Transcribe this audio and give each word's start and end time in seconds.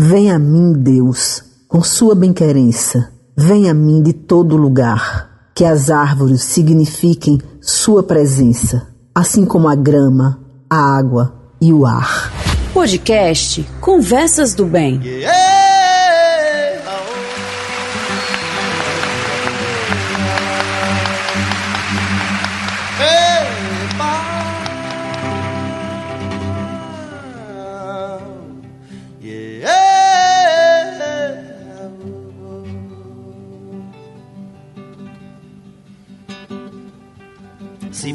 Vem 0.00 0.30
a 0.30 0.38
mim, 0.38 0.74
Deus, 0.74 1.42
com 1.66 1.82
sua 1.82 2.14
benquerença. 2.14 3.10
Vem 3.36 3.68
a 3.68 3.74
mim 3.74 4.00
de 4.00 4.12
todo 4.12 4.56
lugar. 4.56 5.50
Que 5.52 5.64
as 5.64 5.90
árvores 5.90 6.40
signifiquem 6.40 7.40
sua 7.60 8.00
presença, 8.00 8.86
assim 9.12 9.44
como 9.44 9.66
a 9.66 9.74
grama, 9.74 10.38
a 10.70 10.76
água 10.76 11.34
e 11.60 11.72
o 11.72 11.84
ar. 11.84 12.32
Podcast 12.72 13.68
Conversas 13.80 14.54
do 14.54 14.66
Bem. 14.66 15.00
Yeah! 15.02 15.37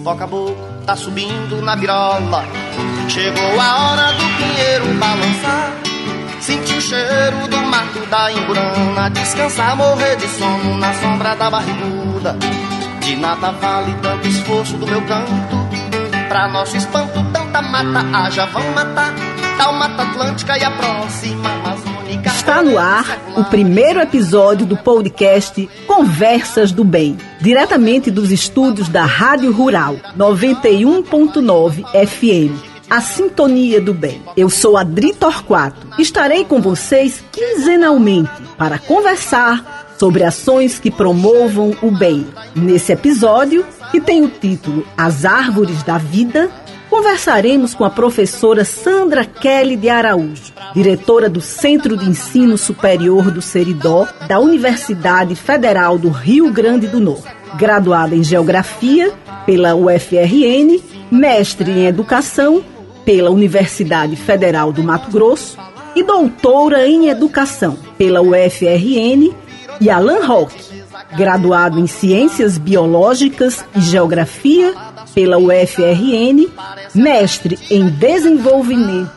Cipó 0.03 0.15
caboclo 0.15 0.57
tá 0.85 0.97
subindo 0.97 1.61
na 1.61 1.77
birola. 1.77 2.43
Chegou 3.07 3.57
a 3.57 3.91
hora 3.91 4.11
do 4.11 4.23
pinheiro 4.35 4.99
balançar. 4.99 5.71
Senti 6.41 6.73
o 6.73 6.81
cheiro 6.81 7.47
do 7.47 7.57
mato 7.59 8.05
da 8.07 8.29
imburana. 8.29 9.09
Descansar, 9.11 9.77
morrer 9.77 10.17
de 10.17 10.27
sono 10.27 10.75
na 10.77 10.93
sombra 10.95 11.35
da 11.37 11.49
barriguda. 11.49 12.35
De 12.99 13.15
nada 13.15 13.51
vale 13.51 13.95
tanto 14.01 14.27
esforço 14.27 14.75
do 14.75 14.85
meu 14.85 15.01
canto. 15.03 15.69
Pra 16.27 16.49
nosso 16.49 16.75
espanto, 16.75 17.23
tanta 17.31 17.61
mata 17.61 18.05
haja, 18.13 18.45
vão 18.47 18.73
matar. 18.73 19.13
Tal 19.57 19.71
mata 19.71 20.03
atlântica 20.03 20.57
e 20.57 20.65
a 20.65 20.71
próxima 20.71 21.49
amazônica. 21.49 21.72
Está 22.43 22.61
no 22.61 22.77
ar 22.77 23.21
o 23.37 23.45
primeiro 23.45 24.01
episódio 24.01 24.65
do 24.65 24.75
podcast 24.75 25.65
Conversas 25.87 26.73
do 26.73 26.83
Bem 26.83 27.17
diretamente 27.39 28.11
dos 28.11 28.33
estúdios 28.33 28.89
da 28.89 29.05
Rádio 29.05 29.49
Rural 29.53 29.95
91.9 30.17 31.85
FM. 32.05 32.51
A 32.89 32.99
Sintonia 32.99 33.79
do 33.79 33.93
Bem. 33.93 34.21
Eu 34.35 34.49
sou 34.49 34.75
Adri 34.75 35.13
Torquato. 35.13 35.87
Estarei 35.97 36.43
com 36.43 36.59
vocês 36.59 37.23
quinzenalmente 37.31 38.29
para 38.57 38.77
conversar 38.77 39.95
sobre 39.97 40.25
ações 40.25 40.79
que 40.79 40.91
promovam 40.91 41.73
o 41.81 41.89
bem. 41.91 42.27
Nesse 42.53 42.91
episódio, 42.91 43.65
que 43.89 44.01
tem 44.01 44.21
o 44.21 44.27
título 44.27 44.85
As 44.97 45.23
Árvores 45.23 45.81
da 45.83 45.97
Vida, 45.97 46.51
conversaremos 46.93 47.73
com 47.73 47.83
a 47.83 47.89
professora 47.89 48.63
Sandra 48.63 49.25
Kelly 49.25 49.75
de 49.75 49.89
Araújo, 49.89 50.53
diretora 50.75 51.27
do 51.27 51.41
Centro 51.41 51.97
de 51.97 52.07
Ensino 52.07 52.55
Superior 52.55 53.31
do 53.31 53.41
Seridó, 53.41 54.07
da 54.27 54.39
Universidade 54.39 55.35
Federal 55.35 55.97
do 55.97 56.09
Rio 56.09 56.53
Grande 56.53 56.85
do 56.85 56.99
Norte. 56.99 57.35
Graduada 57.57 58.15
em 58.15 58.23
Geografia 58.23 59.11
pela 59.43 59.73
UFRN, 59.73 60.79
mestre 61.09 61.71
em 61.71 61.87
Educação 61.87 62.63
pela 63.03 63.31
Universidade 63.31 64.15
Federal 64.15 64.71
do 64.71 64.83
Mato 64.83 65.09
Grosso 65.09 65.57
e 65.95 66.03
doutora 66.03 66.85
em 66.85 67.07
Educação 67.09 67.75
pela 67.97 68.21
UFRN 68.21 69.33
e 69.81 69.89
Alan 69.89 70.23
Rock, 70.27 70.53
graduado 71.17 71.79
em 71.79 71.87
Ciências 71.87 72.59
Biológicas 72.59 73.65
e 73.75 73.81
Geografia 73.81 74.92
pela 75.13 75.37
UFRN, 75.37 76.47
mestre 76.93 77.57
em 77.69 77.87
Desenvolvimento 77.89 79.11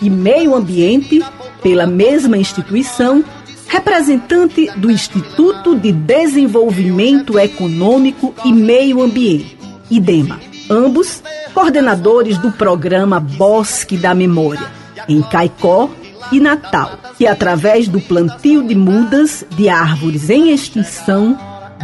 e 0.00 0.08
Meio 0.08 0.54
Ambiente 0.54 1.22
pela 1.62 1.86
mesma 1.86 2.36
instituição, 2.36 3.24
representante 3.66 4.70
do 4.76 4.90
Instituto 4.90 5.74
de 5.74 5.92
Desenvolvimento 5.92 7.38
Econômico 7.38 8.34
e 8.44 8.52
Meio 8.52 9.02
Ambiente, 9.02 9.58
IDEMA, 9.90 10.40
ambos 10.70 11.22
coordenadores 11.52 12.38
do 12.38 12.52
programa 12.52 13.18
Bosque 13.18 13.96
da 13.96 14.14
Memória, 14.14 14.66
em 15.08 15.20
Caicó 15.22 15.90
e 16.30 16.40
Natal, 16.40 16.98
que 17.16 17.26
através 17.26 17.88
do 17.88 18.00
plantio 18.00 18.62
de 18.62 18.74
mudas 18.74 19.44
de 19.50 19.68
árvores 19.68 20.30
em 20.30 20.50
extinção 20.50 21.38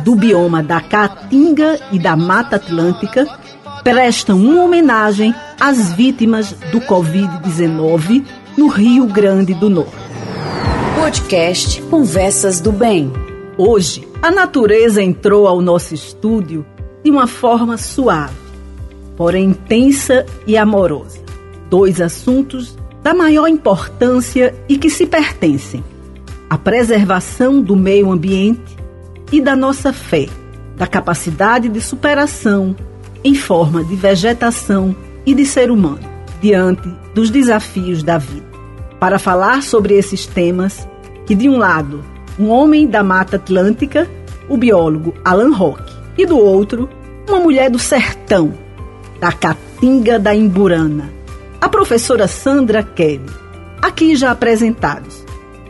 do 0.05 0.15
bioma 0.15 0.63
da 0.63 0.81
Caatinga 0.81 1.81
e 1.91 1.99
da 1.99 2.17
Mata 2.17 2.57
Atlântica 2.57 3.27
prestam 3.85 4.39
uma 4.39 4.65
homenagem 4.65 5.35
às 5.61 5.93
vítimas 5.93 6.53
do 6.73 6.81
Covid-19 6.81 8.25
no 8.57 8.69
Rio 8.69 9.07
Grande 9.07 9.53
do 9.53 9.69
Norte. 9.69 9.93
Podcast 10.99 11.83
Conversas 11.83 12.61
do 12.61 12.73
Bem. 12.73 13.13
Hoje, 13.59 14.09
a 14.23 14.31
natureza 14.31 15.03
entrou 15.03 15.47
ao 15.47 15.61
nosso 15.61 15.93
estúdio 15.93 16.65
de 17.05 17.11
uma 17.11 17.27
forma 17.27 17.77
suave, 17.77 18.33
porém 19.19 19.51
intensa 19.51 20.25
e 20.47 20.57
amorosa. 20.57 21.19
Dois 21.69 22.01
assuntos 22.01 22.79
da 23.03 23.13
maior 23.13 23.49
importância 23.49 24.55
e 24.67 24.79
que 24.79 24.89
se 24.89 25.05
pertencem: 25.05 25.85
a 26.49 26.57
preservação 26.57 27.61
do 27.61 27.77
meio 27.77 28.11
ambiente 28.11 28.79
e 29.31 29.43
da 29.43 29.55
nossa 29.55 29.93
fé, 29.93 30.27
da 30.75 30.87
capacidade 30.87 31.69
de 31.69 31.83
superação 31.83 32.75
em 33.25 33.35
forma 33.35 33.83
de 33.83 33.97
vegetação 33.97 34.95
e 35.25 35.35
de 35.35 35.47
ser 35.47 35.71
humano, 35.71 36.01
diante 36.41 36.87
dos 37.15 37.31
desafios 37.31 38.03
da 38.03 38.19
vida. 38.19 38.45
Para 39.01 39.19
falar 39.19 39.63
sobre 39.63 39.95
esses 39.95 40.27
temas, 40.27 40.87
que 41.27 41.35
de 41.35 41.49
um 41.49 41.57
lado, 41.57 42.05
um 42.39 42.51
homem 42.51 42.87
da 42.87 43.03
Mata 43.03 43.37
Atlântica, 43.37 44.09
o 44.49 44.57
biólogo 44.59 45.15
Alan 45.25 45.55
Rock, 45.55 45.83
e 46.19 46.27
do 46.27 46.39
outro, 46.39 46.89
uma 47.27 47.41
mulher 47.41 47.71
do 47.71 47.79
sertão, 47.79 48.53
da 49.19 49.33
Caatinga 49.33 50.19
da 50.19 50.35
Imburana, 50.35 51.11
a 51.61 51.69
professora 51.69 52.29
Sandra 52.29 52.83
Kelly, 52.83 53.25
aqui 53.81 54.15
já 54.15 54.31
apresentados, 54.31 55.25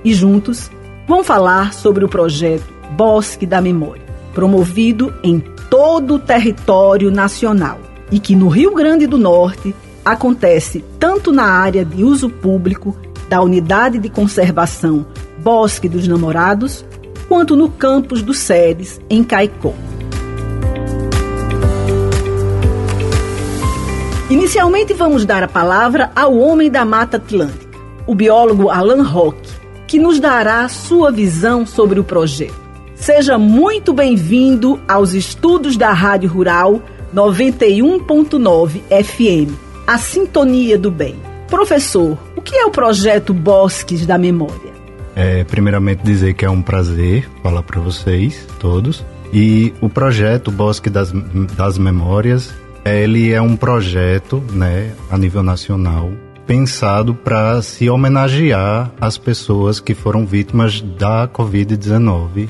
e 0.04 0.12
juntos 0.12 0.70
vão 1.06 1.22
falar 1.22 1.72
sobre 1.72 2.04
o 2.04 2.08
projeto 2.08 2.74
Bosque 2.96 3.46
da 3.46 3.60
Memória, 3.60 4.02
promovido 4.34 5.14
em 5.22 5.38
todo 5.74 6.14
o 6.14 6.18
território 6.20 7.10
nacional 7.10 7.80
e 8.08 8.20
que 8.20 8.36
no 8.36 8.46
Rio 8.46 8.76
Grande 8.76 9.08
do 9.08 9.18
Norte 9.18 9.74
acontece 10.04 10.84
tanto 11.00 11.32
na 11.32 11.46
área 11.46 11.84
de 11.84 12.04
uso 12.04 12.30
público 12.30 12.96
da 13.28 13.42
Unidade 13.42 13.98
de 13.98 14.08
Conservação 14.08 15.04
Bosque 15.38 15.88
dos 15.88 16.06
Namorados, 16.06 16.84
quanto 17.26 17.56
no 17.56 17.68
campus 17.68 18.22
do 18.22 18.32
SEDES, 18.32 19.00
em 19.10 19.24
Caicó. 19.24 19.74
Inicialmente 24.30 24.94
vamos 24.94 25.24
dar 25.24 25.42
a 25.42 25.48
palavra 25.48 26.12
ao 26.14 26.38
homem 26.38 26.70
da 26.70 26.84
Mata 26.84 27.16
Atlântica, 27.16 27.76
o 28.06 28.14
biólogo 28.14 28.70
Alan 28.70 29.02
Rock, 29.02 29.40
que 29.88 29.98
nos 29.98 30.20
dará 30.20 30.68
sua 30.68 31.10
visão 31.10 31.66
sobre 31.66 31.98
o 31.98 32.04
projeto. 32.04 32.63
Seja 33.04 33.36
muito 33.36 33.92
bem-vindo 33.92 34.80
aos 34.88 35.12
estudos 35.12 35.76
da 35.76 35.92
Rádio 35.92 36.30
Rural 36.30 36.80
91.9 37.14 38.80
FM, 38.80 39.52
a 39.86 39.98
Sintonia 39.98 40.78
do 40.78 40.90
Bem. 40.90 41.14
Professor, 41.46 42.16
o 42.34 42.40
que 42.40 42.56
é 42.56 42.64
o 42.64 42.70
projeto 42.70 43.34
Bosques 43.34 44.06
da 44.06 44.16
Memória? 44.16 44.72
É, 45.14 45.44
primeiramente 45.44 46.02
dizer 46.02 46.32
que 46.32 46.46
é 46.46 46.50
um 46.50 46.62
prazer 46.62 47.28
falar 47.42 47.62
para 47.62 47.78
vocês 47.78 48.48
todos. 48.58 49.04
E 49.30 49.74
o 49.82 49.90
projeto 49.90 50.50
Bosque 50.50 50.88
das, 50.88 51.12
das 51.54 51.76
Memórias, 51.76 52.54
ele 52.86 53.32
é 53.32 53.42
um 53.42 53.54
projeto, 53.54 54.42
né, 54.50 54.92
a 55.10 55.18
nível 55.18 55.42
nacional, 55.42 56.10
pensado 56.46 57.14
para 57.14 57.60
se 57.60 57.90
homenagear 57.90 58.90
as 58.98 59.18
pessoas 59.18 59.78
que 59.78 59.92
foram 59.92 60.24
vítimas 60.24 60.80
da 60.80 61.28
Covid-19 61.28 62.48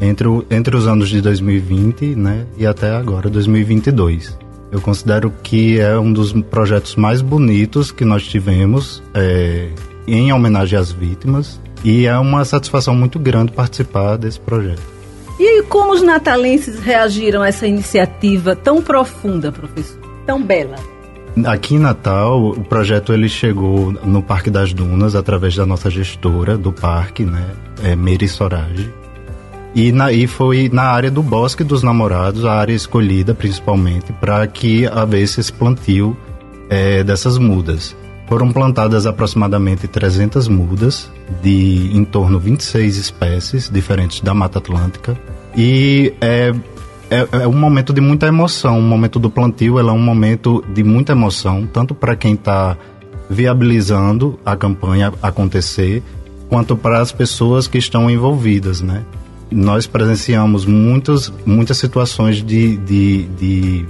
entre, 0.00 0.28
o, 0.28 0.44
entre 0.50 0.76
os 0.76 0.86
anos 0.86 1.08
de 1.08 1.20
2020 1.20 2.14
né, 2.16 2.46
e 2.56 2.66
até 2.66 2.90
agora, 2.90 3.28
2022. 3.28 4.36
Eu 4.70 4.80
considero 4.80 5.32
que 5.42 5.78
é 5.78 5.96
um 5.96 6.12
dos 6.12 6.32
projetos 6.32 6.96
mais 6.96 7.22
bonitos 7.22 7.92
que 7.92 8.04
nós 8.04 8.26
tivemos 8.26 9.02
é, 9.14 9.68
em 10.06 10.32
homenagem 10.32 10.78
às 10.78 10.90
vítimas 10.90 11.60
e 11.84 12.06
é 12.06 12.18
uma 12.18 12.44
satisfação 12.44 12.94
muito 12.94 13.18
grande 13.18 13.52
participar 13.52 14.16
desse 14.16 14.40
projeto. 14.40 14.82
E 15.38 15.62
como 15.64 15.92
os 15.92 16.02
natalenses 16.02 16.80
reagiram 16.80 17.42
a 17.42 17.48
essa 17.48 17.66
iniciativa 17.66 18.54
tão 18.54 18.80
profunda, 18.80 19.50
professor? 19.50 20.00
Tão 20.26 20.42
bela? 20.42 20.76
Aqui 21.46 21.74
em 21.74 21.80
Natal, 21.80 22.50
o 22.50 22.64
projeto 22.64 23.12
ele 23.12 23.28
chegou 23.28 23.90
no 23.92 24.22
Parque 24.22 24.50
das 24.50 24.72
Dunas 24.72 25.16
através 25.16 25.56
da 25.56 25.66
nossa 25.66 25.90
gestora 25.90 26.56
do 26.56 26.72
parque, 26.72 27.24
né, 27.24 27.44
é 27.82 27.96
Meri 27.96 28.28
Sorage. 28.28 28.92
E, 29.74 29.90
na, 29.90 30.12
e 30.12 30.26
foi 30.26 30.70
na 30.72 30.84
área 30.84 31.10
do 31.10 31.22
Bosque 31.22 31.64
dos 31.64 31.82
Namorados, 31.82 32.44
a 32.44 32.52
área 32.52 32.72
escolhida 32.72 33.34
principalmente 33.34 34.12
para 34.12 34.46
que 34.46 34.86
houvesse 34.86 35.40
esse 35.40 35.52
plantio 35.52 36.16
é, 36.70 37.02
dessas 37.02 37.38
mudas. 37.38 37.96
foram 38.28 38.52
plantadas 38.52 39.06
aproximadamente 39.06 39.88
300 39.88 40.48
mudas 40.48 41.10
de 41.42 41.90
em 41.92 42.04
torno 42.04 42.38
de 42.38 42.46
26 42.46 42.96
espécies 42.96 43.68
diferentes 43.68 44.20
da 44.20 44.32
Mata 44.32 44.58
Atlântica 44.58 45.18
e 45.56 46.12
é, 46.20 46.54
é, 47.10 47.28
é, 47.42 47.48
um 47.48 47.56
momento 47.56 47.92
de 47.92 48.00
muita 48.00 48.26
emoção. 48.26 48.78
O 48.78 48.82
momento 48.82 49.18
do 49.18 49.30
plantio 49.30 49.78
é 49.78 49.92
um 49.92 49.98
momento 49.98 50.64
de 50.72 50.82
muita 50.82 51.12
emoção, 51.12 51.66
tanto 51.66 51.94
para 51.94 52.16
quem 52.16 52.34
está 52.34 52.76
viabilizando 53.28 54.38
a 54.44 54.56
campanha 54.56 55.12
acontecer, 55.22 56.02
quanto 56.48 56.76
para 56.76 57.00
as 57.00 57.12
pessoas 57.12 57.66
que 57.66 57.78
estão 57.78 58.10
envolvidas, 58.10 58.80
né? 58.80 59.02
Nós 59.54 59.86
presenciamos 59.86 60.66
muitas, 60.66 61.32
muitas 61.46 61.78
situações 61.78 62.42
de, 62.42 62.76
de, 62.78 63.22
de, 63.38 63.86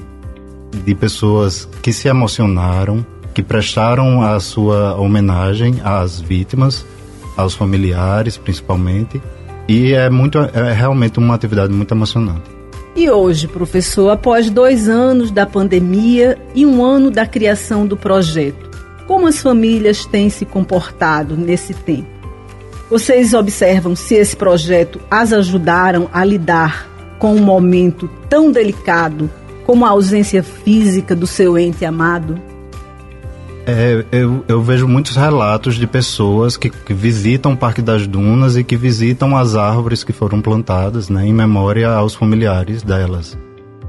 de 0.84 0.94
pessoas 0.94 1.66
que 1.81 1.90
se 1.90 2.06
emocionaram, 2.06 3.05
que 3.32 3.43
prestaram 3.43 4.20
a 4.20 4.38
sua 4.40 4.94
homenagem 4.94 5.81
às 5.82 6.20
vítimas, 6.20 6.84
aos 7.34 7.55
familiares 7.55 8.37
principalmente, 8.37 9.22
e 9.66 9.94
é 9.94 10.11
muito 10.11 10.38
é 10.38 10.72
realmente 10.75 11.19
uma 11.19 11.34
atividade 11.34 11.72
muito 11.72 11.94
emocionante. 11.94 12.43
E 12.94 13.08
hoje, 13.08 13.49
professor, 13.49 14.10
após 14.10 14.50
dois 14.50 14.87
anos 14.87 15.31
da 15.31 15.46
pandemia 15.46 16.38
e 16.55 16.67
um 16.67 16.84
ano 16.84 17.10
da 17.10 17.26
criação 17.26 17.87
do 17.87 17.96
projeto, 17.96 18.70
como 19.06 19.26
as 19.26 19.40
famílias 19.40 20.05
têm 20.05 20.28
se 20.28 20.44
comportado 20.44 21.38
nesse 21.38 21.72
tempo? 21.72 22.13
Vocês 22.94 23.35
observam 23.35 23.96
se 23.96 24.14
esse 24.14 24.37
projeto 24.37 25.00
as 25.11 25.32
ajudaram 25.32 26.08
a 26.12 26.25
lidar 26.25 26.88
com 27.19 27.35
um 27.35 27.43
momento 27.43 28.08
tão 28.29 28.52
delicado 28.52 29.29
como 29.67 29.85
a 29.85 29.88
ausência 29.88 30.44
física 30.44 31.12
do 31.12 31.26
seu 31.26 31.58
ente 31.58 31.85
amado? 31.85 32.41
É, 33.67 34.05
eu, 34.12 34.44
eu, 34.46 34.62
vejo 34.62 34.87
muitos 34.87 35.17
relatos 35.17 35.75
de 35.75 35.88
pessoas 35.88 36.56
que, 36.56 36.70
que, 36.70 36.94
visitam 36.94 37.55
o 37.55 37.56
Parque 37.56 37.82
das 37.82 38.06
Dunas 38.06 38.56
e 38.56 38.62
que 38.62 38.76
visitam 38.76 39.37
as 39.37 39.56
árvores 39.56 40.05
que 40.05 40.12
foram 40.12 40.41
plantadas, 40.41 41.08
né, 41.08 41.26
em 41.26 41.35
memória 41.35 41.91
aos 41.91 42.14
familiares 42.14 42.85
delas. 42.85 43.37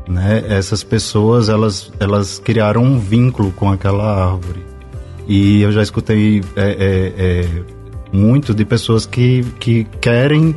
Né? 0.10 0.46
Essas 0.50 0.84
pessoas, 0.84 1.48
elas, 1.48 1.94
elas 2.00 2.40
criaram 2.40 2.82
um 2.82 2.98
vínculo 2.98 3.52
com 3.52 3.72
aquela 3.72 4.32
árvore. 4.32 4.66
E 5.28 5.62
eu 5.62 5.72
já 5.72 5.84
escutei 5.84 6.42
é, 6.56 6.64
é, 6.64 7.14
é, 7.18 7.46
muito 8.12 8.54
de 8.54 8.66
pessoas 8.66 9.06
que, 9.06 9.44
que 9.60 9.86
querem 10.00 10.56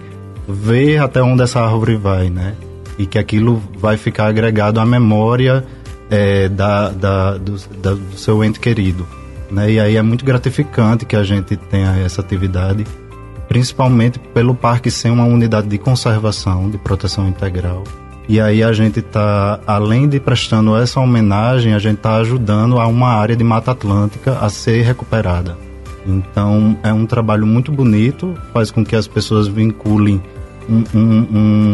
ver 0.49 0.99
até 0.99 1.23
onde 1.23 1.43
essa 1.43 1.61
árvore 1.61 1.97
vai, 1.97 2.31
né? 2.31 2.55
E 2.99 3.07
que 3.07 3.19
aquilo 3.19 3.63
vai 3.79 3.97
ficar 3.97 4.27
agregado 4.27 4.81
à 4.81 4.87
memória 4.87 5.65
é, 6.11 6.49
da, 6.49 6.89
da, 6.91 7.37
do, 7.37 7.57
da, 7.81 7.95
do 7.95 8.17
seu 8.17 8.43
ente 8.43 8.59
querido. 8.59 9.07
Né? 9.51 9.73
E 9.73 9.81
aí 9.81 9.97
é 9.97 10.03
muito 10.03 10.25
gratificante 10.25 11.05
que 11.05 11.17
a 11.17 11.23
gente 11.23 11.57
tenha 11.57 11.97
essa 11.99 12.21
atividade, 12.21 12.85
principalmente 13.49 14.19
pelo 14.19 14.55
parque 14.55 14.91
ser 14.91 15.11
uma 15.11 15.25
unidade 15.25 15.69
de 15.69 15.79
conservação, 15.79 16.71
de 16.71 16.79
proteção 16.79 17.29
integral. 17.29 17.85
E 18.29 18.41
aí 18.41 18.63
a 18.63 18.73
gente 18.73 19.01
está, 19.01 19.59
além 19.67 20.07
de 20.07 20.21
prestando 20.21 20.77
essa 20.77 21.01
homenagem, 21.01 21.73
a 21.73 21.79
gente 21.79 21.97
está 21.97 22.17
ajudando 22.17 22.79
a 22.79 22.87
uma 22.87 23.09
área 23.09 23.35
de 23.35 23.43
Mata 23.43 23.71
Atlântica 23.71 24.39
a 24.39 24.51
ser 24.51 24.83
recuperada. 24.83 25.57
Então 26.09 26.77
é 26.83 26.93
um 26.93 27.07
trabalho 27.07 27.47
muito 27.47 27.71
bonito, 27.71 28.35
faz 28.53 28.71
com 28.71 28.85
que 28.85 28.97
as 28.97 29.07
pessoas 29.07 29.47
vinculem 29.47 30.23
um, 30.69 30.85
um, 30.99 31.27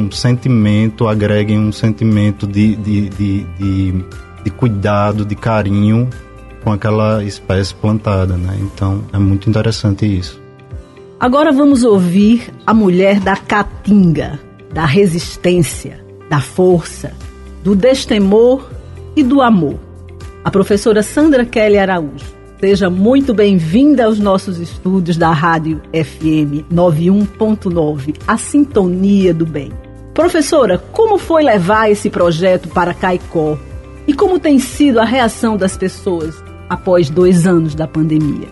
um 0.05 0.11
sentimento, 0.11 1.09
agreguem 1.09 1.59
um 1.59 1.73
sentimento 1.73 2.47
de, 2.47 2.77
de, 2.77 3.09
de, 3.09 3.45
de 3.59 4.05
de 4.45 4.51
cuidado, 4.51 5.25
de 5.25 5.35
carinho 5.35 6.09
com 6.63 6.71
aquela 6.71 7.25
espécie 7.25 7.75
plantada, 7.75 8.37
né? 8.37 8.57
Então 8.61 9.03
é 9.13 9.19
muito 9.19 9.49
interessante 9.49 10.07
isso. 10.07 10.41
Agora 11.19 11.51
vamos 11.51 11.83
ouvir 11.83 12.53
a 12.67 12.75
mulher 12.75 13.19
da 13.19 13.37
caatinga, 13.37 14.39
da 14.73 14.85
resistência, 14.85 16.05
da 16.29 16.41
força, 16.41 17.13
do 17.63 17.75
destemor 17.75 18.71
e 19.17 19.23
do 19.23 19.41
amor. 19.41 19.79
A 20.45 20.51
professora 20.51 21.03
Sandra 21.03 21.47
Kelly 21.47 21.79
Araújo. 21.79 22.34
Seja 22.67 22.89
muito 22.89 23.35
bem-vinda 23.35 24.07
aos 24.07 24.19
nossos 24.19 24.59
estúdios 24.59 25.19
da 25.19 25.31
Rádio 25.33 25.83
FM 25.93 26.65
91.9, 26.73 28.15
a 28.27 28.39
Sintonia 28.39 29.35
do 29.35 29.45
Bem. 29.45 29.71
Professora, 30.15 30.79
como 30.91 31.19
foi 31.19 31.43
levar 31.43 31.91
esse 31.91 32.09
projeto 32.09 32.67
para 32.71 32.95
Caicó, 32.95 33.59
e 34.07 34.15
como 34.15 34.39
tem 34.39 34.59
sido 34.59 34.99
a 34.99 35.05
reação 35.05 35.59
das 35.59 35.77
pessoas 35.77 36.43
após 36.67 37.11
dois 37.11 37.47
anos 37.47 37.75
da 37.75 37.87
pandemia? 37.87 38.49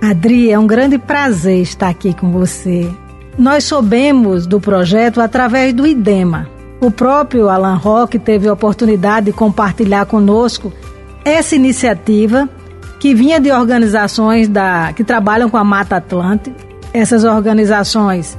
Adri, 0.00 0.52
é 0.52 0.56
um 0.56 0.66
grande 0.68 0.96
prazer 0.96 1.60
estar 1.62 1.88
aqui 1.88 2.14
com 2.14 2.30
você. 2.30 2.88
Nós 3.36 3.64
soubemos 3.64 4.46
do 4.46 4.60
projeto 4.60 5.20
através 5.20 5.74
do 5.74 5.84
IDEMA. 5.84 6.48
O 6.80 6.92
próprio 6.92 7.48
Alan 7.48 7.74
Roque 7.74 8.20
teve 8.20 8.46
a 8.46 8.52
oportunidade 8.52 9.26
de 9.26 9.32
compartilhar 9.32 10.06
conosco 10.06 10.72
essa 11.24 11.56
iniciativa 11.56 12.48
que 12.98 13.14
vinha 13.14 13.40
de 13.40 13.50
organizações 13.50 14.48
da, 14.48 14.92
que 14.92 15.04
trabalham 15.04 15.48
com 15.48 15.56
a 15.56 15.64
Mata 15.64 15.96
Atlântica. 15.96 16.56
Essas 16.92 17.24
organizações 17.24 18.36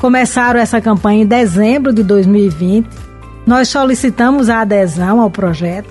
começaram 0.00 0.58
essa 0.58 0.80
campanha 0.80 1.22
em 1.22 1.26
dezembro 1.26 1.92
de 1.92 2.02
2020 2.02 3.10
nós 3.46 3.68
solicitamos 3.68 4.48
a 4.48 4.60
adesão 4.60 5.20
ao 5.20 5.30
projeto. 5.30 5.88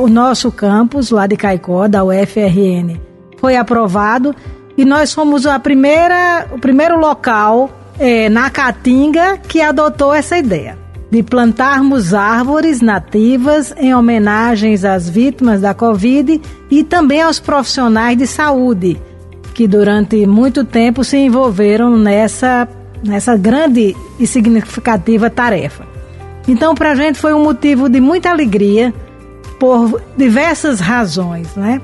O 0.00 0.08
nosso 0.08 0.50
campus, 0.52 1.10
lá 1.10 1.26
de 1.26 1.36
Caicó, 1.36 1.88
da 1.88 2.04
UFRN, 2.04 2.98
foi 3.38 3.56
aprovado 3.56 4.34
e 4.76 4.84
nós 4.84 5.12
fomos 5.12 5.44
a 5.44 5.58
primeira, 5.58 6.46
o 6.52 6.58
primeiro 6.58 6.98
local 6.98 7.70
é, 7.98 8.28
na 8.28 8.48
Caatinga 8.48 9.36
que 9.36 9.60
adotou 9.60 10.14
essa 10.14 10.38
ideia 10.38 10.78
de 11.12 11.22
plantarmos 11.22 12.14
árvores 12.14 12.80
nativas 12.80 13.74
em 13.76 13.94
homenagens 13.94 14.82
às 14.82 15.10
vítimas 15.10 15.60
da 15.60 15.74
Covid 15.74 16.40
e 16.70 16.82
também 16.82 17.20
aos 17.20 17.38
profissionais 17.38 18.16
de 18.16 18.26
saúde 18.26 18.98
que 19.52 19.68
durante 19.68 20.26
muito 20.26 20.64
tempo 20.64 21.04
se 21.04 21.18
envolveram 21.18 21.98
nessa, 21.98 22.66
nessa 23.04 23.36
grande 23.36 23.94
e 24.18 24.26
significativa 24.26 25.28
tarefa. 25.28 25.84
Então, 26.48 26.74
para 26.74 26.92
a 26.92 26.94
gente 26.94 27.18
foi 27.18 27.34
um 27.34 27.44
motivo 27.44 27.90
de 27.90 28.00
muita 28.00 28.30
alegria 28.30 28.94
por 29.60 30.00
diversas 30.16 30.80
razões, 30.80 31.54
né? 31.54 31.78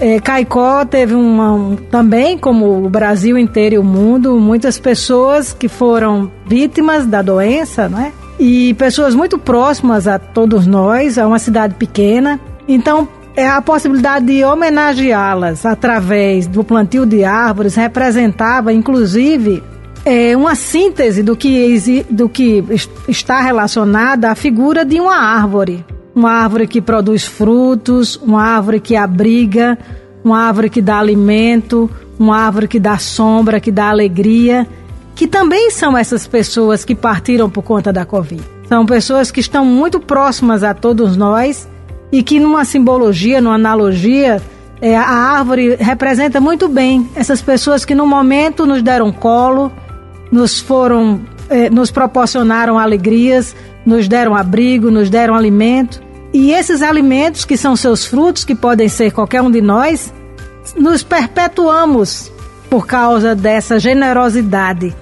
É, 0.00 0.18
Caicó 0.20 0.86
teve 0.86 1.14
uma, 1.14 1.52
um, 1.52 1.76
também, 1.76 2.38
como 2.38 2.82
o 2.82 2.88
Brasil 2.88 3.36
inteiro 3.36 3.74
e 3.74 3.78
o 3.78 3.84
mundo, 3.84 4.40
muitas 4.40 4.78
pessoas 4.78 5.52
que 5.52 5.68
foram 5.68 6.32
vítimas 6.46 7.04
da 7.04 7.20
doença, 7.20 7.90
né? 7.90 8.10
E 8.38 8.74
pessoas 8.74 9.14
muito 9.14 9.38
próximas 9.38 10.08
a 10.08 10.18
todos 10.18 10.66
nós, 10.66 11.18
é 11.18 11.24
uma 11.24 11.38
cidade 11.38 11.74
pequena. 11.74 12.40
Então, 12.66 13.08
é 13.36 13.48
a 13.48 13.60
possibilidade 13.60 14.26
de 14.26 14.44
homenageá-las 14.44 15.66
através 15.66 16.46
do 16.46 16.62
plantio 16.62 17.04
de 17.04 17.24
árvores 17.24 17.74
representava, 17.74 18.72
inclusive, 18.72 19.62
é 20.04 20.36
uma 20.36 20.54
síntese 20.54 21.22
do 21.22 21.34
que, 21.34 22.04
do 22.10 22.28
que 22.28 22.62
está 23.08 23.40
relacionada 23.40 24.30
à 24.30 24.34
figura 24.34 24.84
de 24.84 25.00
uma 25.00 25.16
árvore. 25.16 25.84
Uma 26.14 26.30
árvore 26.30 26.68
que 26.68 26.80
produz 26.80 27.24
frutos, 27.24 28.16
uma 28.16 28.42
árvore 28.42 28.78
que 28.78 28.94
abriga, 28.94 29.76
uma 30.22 30.40
árvore 30.40 30.70
que 30.70 30.80
dá 30.80 30.98
alimento, 30.98 31.90
uma 32.18 32.38
árvore 32.38 32.68
que 32.68 32.78
dá 32.78 32.98
sombra, 32.98 33.58
que 33.58 33.72
dá 33.72 33.90
alegria, 33.90 34.68
que 35.14 35.26
também 35.28 35.70
são 35.70 35.96
essas 35.96 36.26
pessoas 36.26 36.84
que 36.84 36.94
partiram 36.94 37.48
por 37.48 37.62
conta 37.62 37.92
da 37.92 38.04
Covid. 38.04 38.42
São 38.68 38.84
pessoas 38.84 39.30
que 39.30 39.40
estão 39.40 39.64
muito 39.64 40.00
próximas 40.00 40.64
a 40.64 40.74
todos 40.74 41.16
nós 41.16 41.68
e 42.10 42.22
que, 42.22 42.40
numa 42.40 42.64
simbologia, 42.64 43.40
numa 43.40 43.54
analogia, 43.54 44.42
é, 44.80 44.96
a 44.96 45.06
árvore 45.06 45.76
representa 45.76 46.40
muito 46.40 46.68
bem 46.68 47.08
essas 47.14 47.40
pessoas 47.40 47.84
que, 47.84 47.94
no 47.94 48.06
momento, 48.06 48.66
nos 48.66 48.82
deram 48.82 49.12
colo, 49.12 49.70
nos 50.32 50.58
foram, 50.58 51.20
eh, 51.48 51.70
nos 51.70 51.90
proporcionaram 51.90 52.78
alegrias, 52.78 53.54
nos 53.86 54.08
deram 54.08 54.34
abrigo, 54.34 54.90
nos 54.90 55.08
deram 55.08 55.34
alimento. 55.34 56.02
E 56.32 56.50
esses 56.50 56.82
alimentos, 56.82 57.44
que 57.44 57.56
são 57.56 57.76
seus 57.76 58.04
frutos, 58.04 58.44
que 58.44 58.54
podem 58.54 58.88
ser 58.88 59.12
qualquer 59.12 59.42
um 59.42 59.50
de 59.50 59.60
nós, 59.60 60.12
nos 60.76 61.04
perpetuamos 61.04 62.32
por 62.68 62.86
causa 62.86 63.36
dessa 63.36 63.78
generosidade 63.78 64.94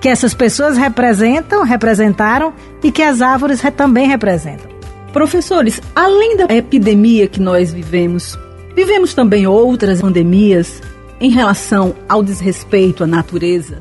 que 0.00 0.08
essas 0.08 0.34
pessoas 0.34 0.76
representam, 0.76 1.64
representaram 1.64 2.52
e 2.82 2.92
que 2.92 3.02
as 3.02 3.20
árvores 3.20 3.62
também 3.76 4.06
representam. 4.06 4.70
Professores, 5.12 5.80
além 5.94 6.36
da 6.36 6.44
epidemia 6.54 7.26
que 7.26 7.40
nós 7.40 7.72
vivemos, 7.72 8.38
vivemos 8.76 9.14
também 9.14 9.46
outras 9.46 10.00
pandemias 10.00 10.80
em 11.20 11.30
relação 11.30 11.94
ao 12.08 12.22
desrespeito 12.22 13.04
à 13.04 13.06
natureza? 13.06 13.80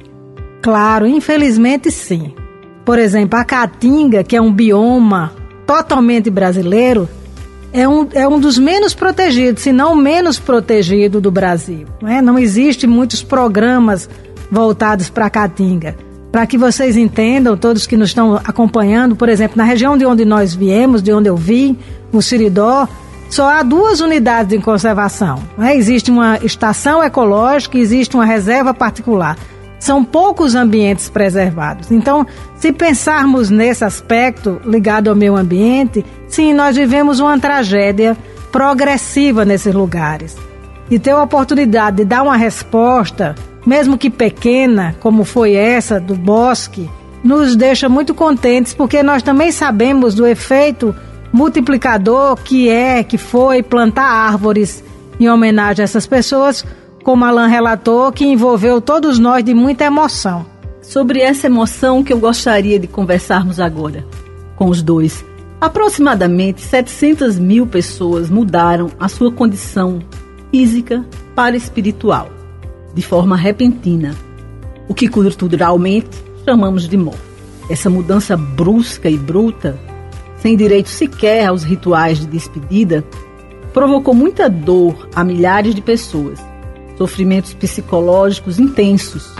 Claro, 0.61 1.05
infelizmente 1.05 1.91
sim. 1.91 2.33
Por 2.83 2.97
exemplo, 2.97 3.37
a 3.37 3.43
caatinga, 3.43 4.23
que 4.23 4.35
é 4.35 4.41
um 4.41 4.51
bioma 4.51 5.33
totalmente 5.65 6.29
brasileiro, 6.29 7.07
é 7.73 7.87
um, 7.87 8.07
é 8.13 8.27
um 8.27 8.39
dos 8.39 8.57
menos 8.57 8.95
protegidos, 8.95 9.61
se 9.61 9.71
não 9.71 9.95
menos 9.95 10.39
protegido 10.39 11.19
do 11.19 11.29
Brasil. 11.29 11.85
Não, 12.01 12.09
é? 12.09 12.21
não 12.21 12.39
existe 12.39 12.87
muitos 12.87 13.21
programas 13.21 14.09
voltados 14.49 15.09
para 15.09 15.25
a 15.25 15.29
Caatinga. 15.29 16.06
Para 16.31 16.45
que 16.45 16.57
vocês 16.57 16.97
entendam, 16.97 17.55
todos 17.55 17.87
que 17.87 17.97
nos 17.97 18.09
estão 18.09 18.35
acompanhando, 18.35 19.15
por 19.15 19.29
exemplo, 19.29 19.57
na 19.57 19.63
região 19.63 19.97
de 19.97 20.05
onde 20.05 20.25
nós 20.25 20.53
viemos, 20.53 21.01
de 21.01 21.11
onde 21.11 21.29
eu 21.29 21.37
vim, 21.37 21.77
o 22.11 22.21
Siridó, 22.21 22.87
só 23.29 23.49
há 23.49 23.63
duas 23.63 23.99
unidades 23.99 24.49
de 24.49 24.63
conservação. 24.63 25.39
Né? 25.57 25.75
Existe 25.75 26.11
uma 26.11 26.37
estação 26.37 27.03
ecológica 27.03 27.77
existe 27.77 28.15
uma 28.15 28.25
reserva 28.25 28.73
particular. 28.73 29.37
São 29.79 30.03
poucos 30.03 30.55
ambientes 30.55 31.07
preservados. 31.07 31.91
Então, 31.91 32.25
se 32.55 32.73
pensarmos 32.73 33.49
nesse 33.49 33.83
aspecto 33.83 34.59
ligado 34.65 35.09
ao 35.09 35.15
meio 35.15 35.35
ambiente, 35.35 36.03
sim, 36.27 36.53
nós 36.53 36.75
vivemos 36.75 37.19
uma 37.19 37.39
tragédia 37.39 38.17
progressiva 38.51 39.45
nesses 39.45 39.73
lugares. 39.73 40.35
E 40.89 40.97
ter 40.97 41.11
a 41.11 41.21
oportunidade 41.21 41.97
de 41.97 42.05
dar 42.05 42.23
uma 42.23 42.37
resposta, 42.37 43.35
mesmo 43.65 43.97
que 43.97 44.09
pequena, 44.09 44.95
como 44.99 45.23
foi 45.23 45.53
essa 45.53 45.99
do 45.99 46.15
bosque, 46.15 46.89
nos 47.23 47.55
deixa 47.55 47.89
muito 47.89 48.13
contentes, 48.13 48.73
porque 48.73 49.03
nós 49.03 49.21
também 49.21 49.51
sabemos 49.51 50.15
do 50.15 50.25
efeito 50.25 50.95
multiplicador 51.33 52.37
que 52.37 52.69
é, 52.69 53.03
que 53.03 53.17
foi 53.17 53.61
plantar 53.61 54.05
árvores 54.05 54.83
em 55.19 55.29
homenagem 55.29 55.83
a 55.83 55.85
essas 55.85 56.07
pessoas, 56.07 56.65
como 57.03 57.25
Alan 57.25 57.47
relatou, 57.47 58.11
que 58.11 58.25
envolveu 58.25 58.79
todos 58.79 59.19
nós 59.19 59.43
de 59.43 59.53
muita 59.53 59.85
emoção. 59.85 60.45
Sobre 60.81 61.19
essa 61.19 61.47
emoção 61.47 62.03
que 62.03 62.13
eu 62.13 62.19
gostaria 62.19 62.79
de 62.79 62.87
conversarmos 62.87 63.59
agora 63.59 64.05
com 64.55 64.69
os 64.69 64.81
dois. 64.81 65.23
Aproximadamente 65.59 66.61
700 66.61 67.39
mil 67.39 67.65
pessoas 67.65 68.29
mudaram 68.29 68.89
a 68.99 69.07
sua 69.07 69.31
condição 69.31 69.99
física 70.57 71.05
para 71.35 71.55
espiritual, 71.55 72.31
de 72.95 73.03
forma 73.03 73.35
repentina, 73.35 74.15
o 74.89 74.93
que 74.95 75.07
culturalmente 75.07 76.09
chamamos 76.43 76.89
de 76.89 76.97
morte. 76.97 77.21
Essa 77.69 77.91
mudança 77.91 78.35
brusca 78.35 79.07
e 79.07 79.19
bruta 79.19 79.79
sem 80.39 80.57
direito 80.57 80.89
sequer 80.89 81.45
aos 81.45 81.61
rituais 81.63 82.21
de 82.21 82.25
despedida, 82.25 83.05
provocou 83.71 84.15
muita 84.15 84.49
dor 84.49 85.07
a 85.13 85.23
milhares 85.23 85.75
de 85.75 85.81
pessoas, 85.81 86.39
sofrimentos 86.97 87.53
psicológicos 87.53 88.57
intensos, 88.57 89.31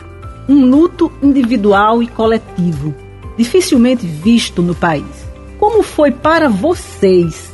um 0.47 0.65
luto 0.65 1.11
individual 1.23 2.03
e 2.03 2.07
coletivo, 2.07 2.93
dificilmente 3.35 4.05
visto 4.05 4.61
no 4.61 4.75
país. 4.75 5.25
Como 5.57 5.81
foi 5.81 6.11
para 6.11 6.47
vocês, 6.47 7.51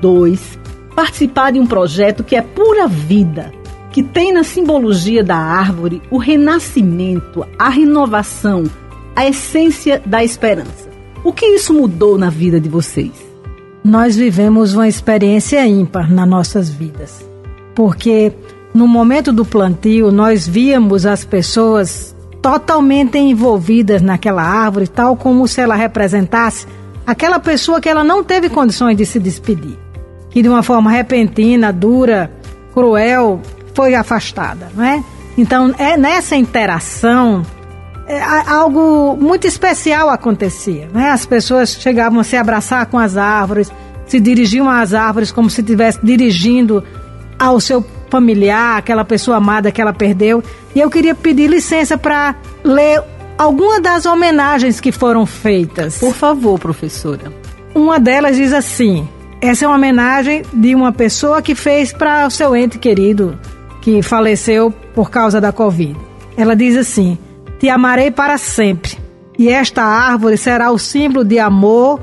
dois, 0.00 0.59
participar 1.00 1.50
de 1.50 1.58
um 1.58 1.66
projeto 1.66 2.22
que 2.22 2.36
é 2.36 2.42
pura 2.42 2.86
vida, 2.86 3.50
que 3.90 4.02
tem 4.02 4.34
na 4.34 4.44
simbologia 4.44 5.24
da 5.24 5.34
árvore 5.34 6.02
o 6.10 6.18
renascimento, 6.18 7.42
a 7.58 7.70
renovação, 7.70 8.64
a 9.16 9.26
essência 9.26 10.02
da 10.04 10.22
esperança? 10.22 10.90
O 11.24 11.32
que 11.32 11.46
isso 11.46 11.72
mudou 11.72 12.18
na 12.18 12.28
vida 12.28 12.60
de 12.60 12.68
vocês? 12.68 13.12
Nós 13.82 14.14
vivemos 14.14 14.74
uma 14.74 14.88
experiência 14.88 15.66
ímpar 15.66 16.12
nas 16.12 16.28
nossas 16.28 16.68
vidas. 16.68 17.26
Porque 17.74 18.30
no 18.74 18.86
momento 18.86 19.32
do 19.32 19.46
plantio, 19.46 20.12
nós 20.12 20.46
víamos 20.46 21.06
as 21.06 21.24
pessoas 21.24 22.14
totalmente 22.42 23.16
envolvidas 23.16 24.02
naquela 24.02 24.42
árvore, 24.42 24.86
tal 24.86 25.16
como 25.16 25.48
se 25.48 25.62
ela 25.62 25.76
representasse 25.76 26.66
aquela 27.06 27.40
pessoa 27.40 27.80
que 27.80 27.88
ela 27.88 28.04
não 28.04 28.22
teve 28.22 28.50
condições 28.50 28.98
de 28.98 29.06
se 29.06 29.18
despedir, 29.18 29.78
que 30.30 30.42
de 30.42 30.48
uma 30.48 30.62
forma 30.62 30.90
repentina, 30.90 31.72
dura, 31.72 32.30
cruel, 32.72 33.40
foi 33.74 33.94
afastada, 33.94 34.70
não 34.74 34.84
é? 34.84 35.02
Então, 35.36 35.74
é 35.78 35.96
nessa 35.96 36.36
interação 36.36 37.42
é, 38.06 38.20
algo 38.20 39.16
muito 39.16 39.46
especial 39.46 40.10
acontecia. 40.10 40.88
Né? 40.92 41.10
As 41.10 41.24
pessoas 41.24 41.74
chegavam 41.74 42.18
a 42.20 42.24
se 42.24 42.36
abraçar 42.36 42.86
com 42.86 42.98
as 42.98 43.16
árvores, 43.16 43.70
se 44.06 44.18
dirigiam 44.18 44.68
às 44.68 44.92
árvores 44.92 45.30
como 45.30 45.48
se 45.48 45.60
estivesse 45.60 46.00
dirigindo 46.02 46.82
ao 47.38 47.60
seu 47.60 47.86
familiar, 48.10 48.78
aquela 48.78 49.04
pessoa 49.04 49.36
amada 49.36 49.70
que 49.70 49.80
ela 49.80 49.92
perdeu. 49.92 50.42
E 50.74 50.80
eu 50.80 50.90
queria 50.90 51.14
pedir 51.14 51.48
licença 51.48 51.96
para 51.96 52.34
ler 52.64 53.00
alguma 53.38 53.80
das 53.80 54.04
homenagens 54.04 54.80
que 54.80 54.90
foram 54.90 55.24
feitas. 55.24 55.98
Por 55.98 56.12
favor, 56.12 56.58
professora. 56.58 57.32
Uma 57.72 58.00
delas 58.00 58.36
diz 58.36 58.52
assim: 58.52 59.08
essa 59.40 59.64
é 59.64 59.68
uma 59.68 59.76
homenagem 59.76 60.42
de 60.52 60.74
uma 60.74 60.92
pessoa 60.92 61.40
que 61.40 61.54
fez 61.54 61.92
para 61.92 62.26
o 62.26 62.30
seu 62.30 62.54
ente 62.54 62.78
querido 62.78 63.38
que 63.80 64.02
faleceu 64.02 64.70
por 64.94 65.10
causa 65.10 65.40
da 65.40 65.52
Covid. 65.52 65.96
Ela 66.36 66.54
diz 66.54 66.76
assim: 66.76 67.18
te 67.58 67.68
amarei 67.68 68.10
para 68.10 68.36
sempre. 68.36 68.98
E 69.38 69.48
esta 69.48 69.82
árvore 69.82 70.36
será 70.36 70.70
o 70.70 70.78
símbolo 70.78 71.24
de 71.24 71.38
amor, 71.38 71.98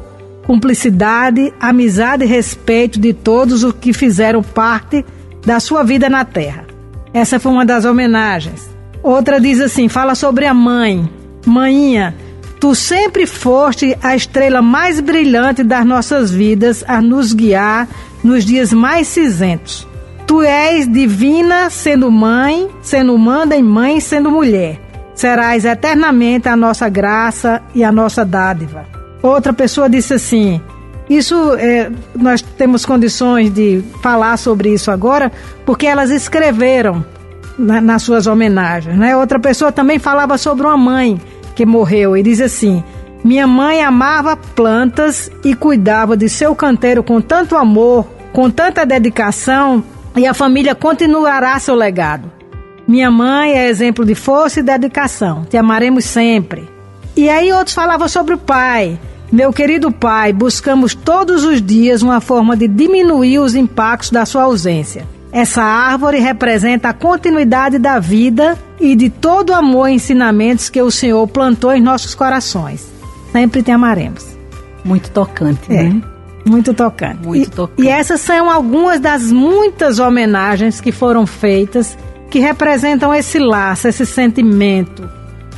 cumplicidade, 0.48 1.54
amizade 1.60 2.24
e 2.24 2.28
respeito 2.28 3.00
de 3.00 3.14
todos 3.14 3.64
os 3.64 3.74
que 3.74 3.94
fizeram 3.94 4.42
parte 4.42 5.06
da 5.46 5.60
sua 5.60 5.84
vida 5.84 6.10
na 6.10 6.26
terra. 6.26 6.66
Essa 7.14 7.40
foi 7.40 7.52
uma 7.52 7.66
das 7.66 7.86
homenagens. 7.86 8.68
Outra 9.04 9.40
diz 9.40 9.62
assim: 9.62 9.88
fala 9.88 10.16
sobre 10.16 10.46
a 10.46 10.54
mãe. 10.54 11.08
Mãinha, 11.46 12.16
tu 12.60 12.74
sempre 12.76 13.26
foste 13.26 13.98
a 14.02 14.16
estrela 14.16 14.62
mais 14.62 15.00
brilhante 15.00 15.64
das 15.64 15.86
nossas 15.86 16.32
vidas 16.32 16.84
a 16.88 17.02
nos 17.02 17.34
guiar 17.34 17.88
nos 18.24 18.46
dias 18.46 18.74
mais 18.74 19.08
cinzentos. 19.08 19.88
Tu 20.26 20.42
és 20.42 20.92
divina 20.92 21.70
sendo 21.70 22.12
mãe, 22.12 22.68
sendo 22.82 23.14
humana 23.14 23.56
e 23.56 23.64
mãe 23.64 24.00
sendo 24.00 24.30
mulher 24.30 24.88
serás 25.18 25.66
eternamente 25.66 26.48
a 26.48 26.56
nossa 26.56 26.88
graça 26.88 27.62
e 27.74 27.84
a 27.84 27.92
nossa 27.92 28.24
dádiva. 28.24 28.86
Outra 29.22 29.52
pessoa 29.52 29.90
disse 29.90 30.14
assim: 30.14 30.62
isso 31.10 31.56
é, 31.56 31.92
nós 32.16 32.42
temos 32.42 32.86
condições 32.86 33.52
de 33.52 33.84
falar 34.02 34.38
sobre 34.38 34.72
isso 34.72 34.92
agora, 34.92 35.32
porque 35.66 35.88
elas 35.88 36.12
escreveram 36.12 37.04
na, 37.58 37.82
nas 37.82 38.04
suas 38.04 38.28
homenagens. 38.28 38.96
Né? 38.96 39.18
Outra 39.18 39.40
pessoa 39.40 39.72
também 39.72 39.98
falava 39.98 40.38
sobre 40.38 40.68
uma 40.68 40.78
mãe 40.78 41.20
que 41.58 41.66
morreu 41.66 42.16
e 42.16 42.22
diz 42.22 42.40
assim: 42.40 42.84
Minha 43.24 43.48
mãe 43.48 43.82
amava 43.82 44.38
plantas 44.38 45.32
e 45.44 45.56
cuidava 45.56 46.16
de 46.16 46.30
seu 46.30 46.56
canteiro 46.56 47.02
com 47.02 47.20
tanto 47.20 47.56
amor, 47.56 48.06
com 48.32 48.48
tanta 48.48 48.86
dedicação, 48.86 49.84
e 50.16 50.28
a 50.28 50.36
família 50.36 50.76
continuará 50.76 51.58
seu 51.58 51.74
legado. 51.74 52.32
Minha 52.88 53.10
mãe 53.10 53.54
é 53.54 53.68
exemplo 53.68 54.06
de 54.06 54.14
força 54.14 54.60
e 54.60 54.64
dedicação. 54.64 55.46
Te 55.50 55.58
amaremos 55.58 56.06
sempre. 56.06 56.70
E 57.16 57.28
aí 57.28 57.52
outros 57.52 57.74
falavam 57.76 58.08
sobre 58.08 58.36
o 58.36 58.38
pai. 58.38 59.00
Meu 59.32 59.52
querido 59.52 59.92
pai, 59.92 60.32
buscamos 60.32 60.94
todos 60.94 61.44
os 61.44 61.60
dias 61.60 62.04
uma 62.04 62.22
forma 62.22 62.56
de 62.56 62.68
diminuir 62.68 63.40
os 63.40 63.56
impactos 63.56 64.12
da 64.12 64.28
sua 64.28 64.44
ausência. 64.44 65.06
Essa 65.32 65.62
árvore 65.62 66.20
representa 66.20 66.90
a 66.90 66.94
continuidade 66.94 67.78
da 67.78 68.00
vida 68.00 68.58
e 68.80 68.96
de 68.96 69.10
todo 69.10 69.50
o 69.50 69.56
amor 69.56 69.90
e 69.90 69.94
ensinamentos 69.94 70.70
que 70.70 70.82
o 70.82 70.90
Senhor 70.90 71.28
plantou 71.28 71.74
em 71.74 71.82
nossos 71.82 72.16
corações. 72.16 72.88
Sempre 73.32 73.62
te 73.62 73.72
amaremos. 73.72 74.26
Muito 74.84 75.12
tocante, 75.12 75.60
é, 75.70 75.84
né? 75.84 76.02
Muito 76.46 76.74
tocante. 76.74 77.28
Muito 77.28 77.52
tocante. 77.52 77.82
E, 77.82 77.86
e 77.86 77.90
essas 77.90 78.22
são 78.22 78.50
algumas 78.50 79.00
das 79.00 79.32
muitas 79.32 80.00
homenagens 80.00 80.80
que 80.80 80.92
foram 80.92 81.28
feitas 81.28 81.98
que 82.30 82.40
representam 82.40 83.14
esse 83.14 83.40
laço, 83.40 83.88
esse 83.88 84.06
sentimento, 84.06 85.10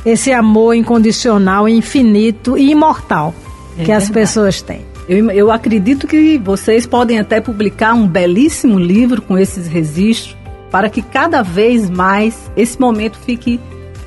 esse 0.04 0.32
amor 0.32 0.74
incondicional, 0.74 1.68
infinito 1.68 2.56
e 2.56 2.70
imortal 2.70 3.34
é 3.72 3.82
que 3.82 3.86
verdade. 3.86 4.04
as 4.04 4.10
pessoas 4.10 4.62
têm. 4.62 4.89
Eu, 5.10 5.28
eu 5.32 5.50
acredito 5.50 6.06
que 6.06 6.38
vocês 6.38 6.86
podem 6.86 7.18
até 7.18 7.40
publicar 7.40 7.94
um 7.94 8.06
belíssimo 8.06 8.78
livro 8.78 9.20
com 9.20 9.36
esses 9.36 9.66
registros 9.66 10.36
para 10.70 10.88
que 10.88 11.02
cada 11.02 11.42
vez 11.42 11.90
mais 11.90 12.48
esse 12.56 12.80
momento 12.80 13.18
fique 13.18 13.58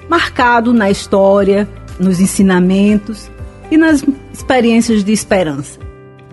marcado 0.08 0.72
na 0.72 0.90
história, 0.90 1.68
nos 2.00 2.22
ensinamentos 2.22 3.30
e 3.70 3.76
nas 3.76 4.02
experiências 4.34 5.04
de 5.04 5.12
esperança. 5.12 5.78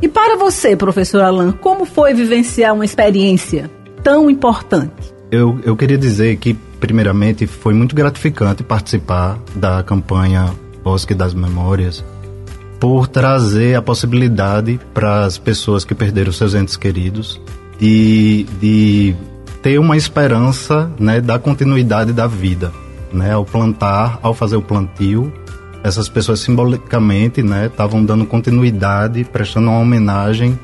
E 0.01 0.07
para 0.07 0.37
você, 0.37 0.77
professor 0.77 1.23
Alain, 1.23 1.51
como 1.51 1.85
foi 1.85 2.15
vivenciar 2.15 2.73
uma 2.73 2.85
experiência 2.85 3.69
tão 4.05 4.31
importante? 4.31 5.13
Eu, 5.33 5.59
eu 5.65 5.77
queria 5.77 5.99
dizer 5.99 6.37
que, 6.37 6.55
primeiramente, 6.79 7.45
foi 7.45 7.75
muito 7.75 7.97
gratificante 7.97 8.63
participar 8.63 9.37
da 9.53 9.83
campanha 9.83 10.55
Bosque 10.85 11.13
das 11.13 11.35
Memórias, 11.35 12.05
por 12.81 13.07
trazer 13.07 13.77
a 13.77 13.83
possibilidade 13.83 14.81
para 14.95 15.25
as 15.25 15.37
pessoas 15.37 15.85
que 15.85 15.95
perderam 15.95 16.33
seus 16.33 16.55
entes 16.55 16.79
queridos 16.79 17.39
de, 17.79 18.47
de 18.59 19.15
ter 19.63 19.79
uma 19.79 19.99
esperança 19.99 20.91
né, 20.99 21.21
da 21.21 21.39
continuidade 21.39 22.13
da 22.13 22.27
vida. 22.27 22.73
Né, 23.13 23.33
ao 23.33 23.45
plantar, 23.45 24.21
ao 24.23 24.33
fazer 24.33 24.57
o 24.57 24.63
plantio, 24.63 25.33
essas 25.83 26.09
pessoas 26.09 26.41
simbolicamente 26.41 27.41
estavam 27.41 28.01
né, 28.01 28.07
dando 28.07 28.25
continuidade, 28.25 29.25
prestando 29.25 29.69
uma 29.69 29.81
homenagem 29.81 30.59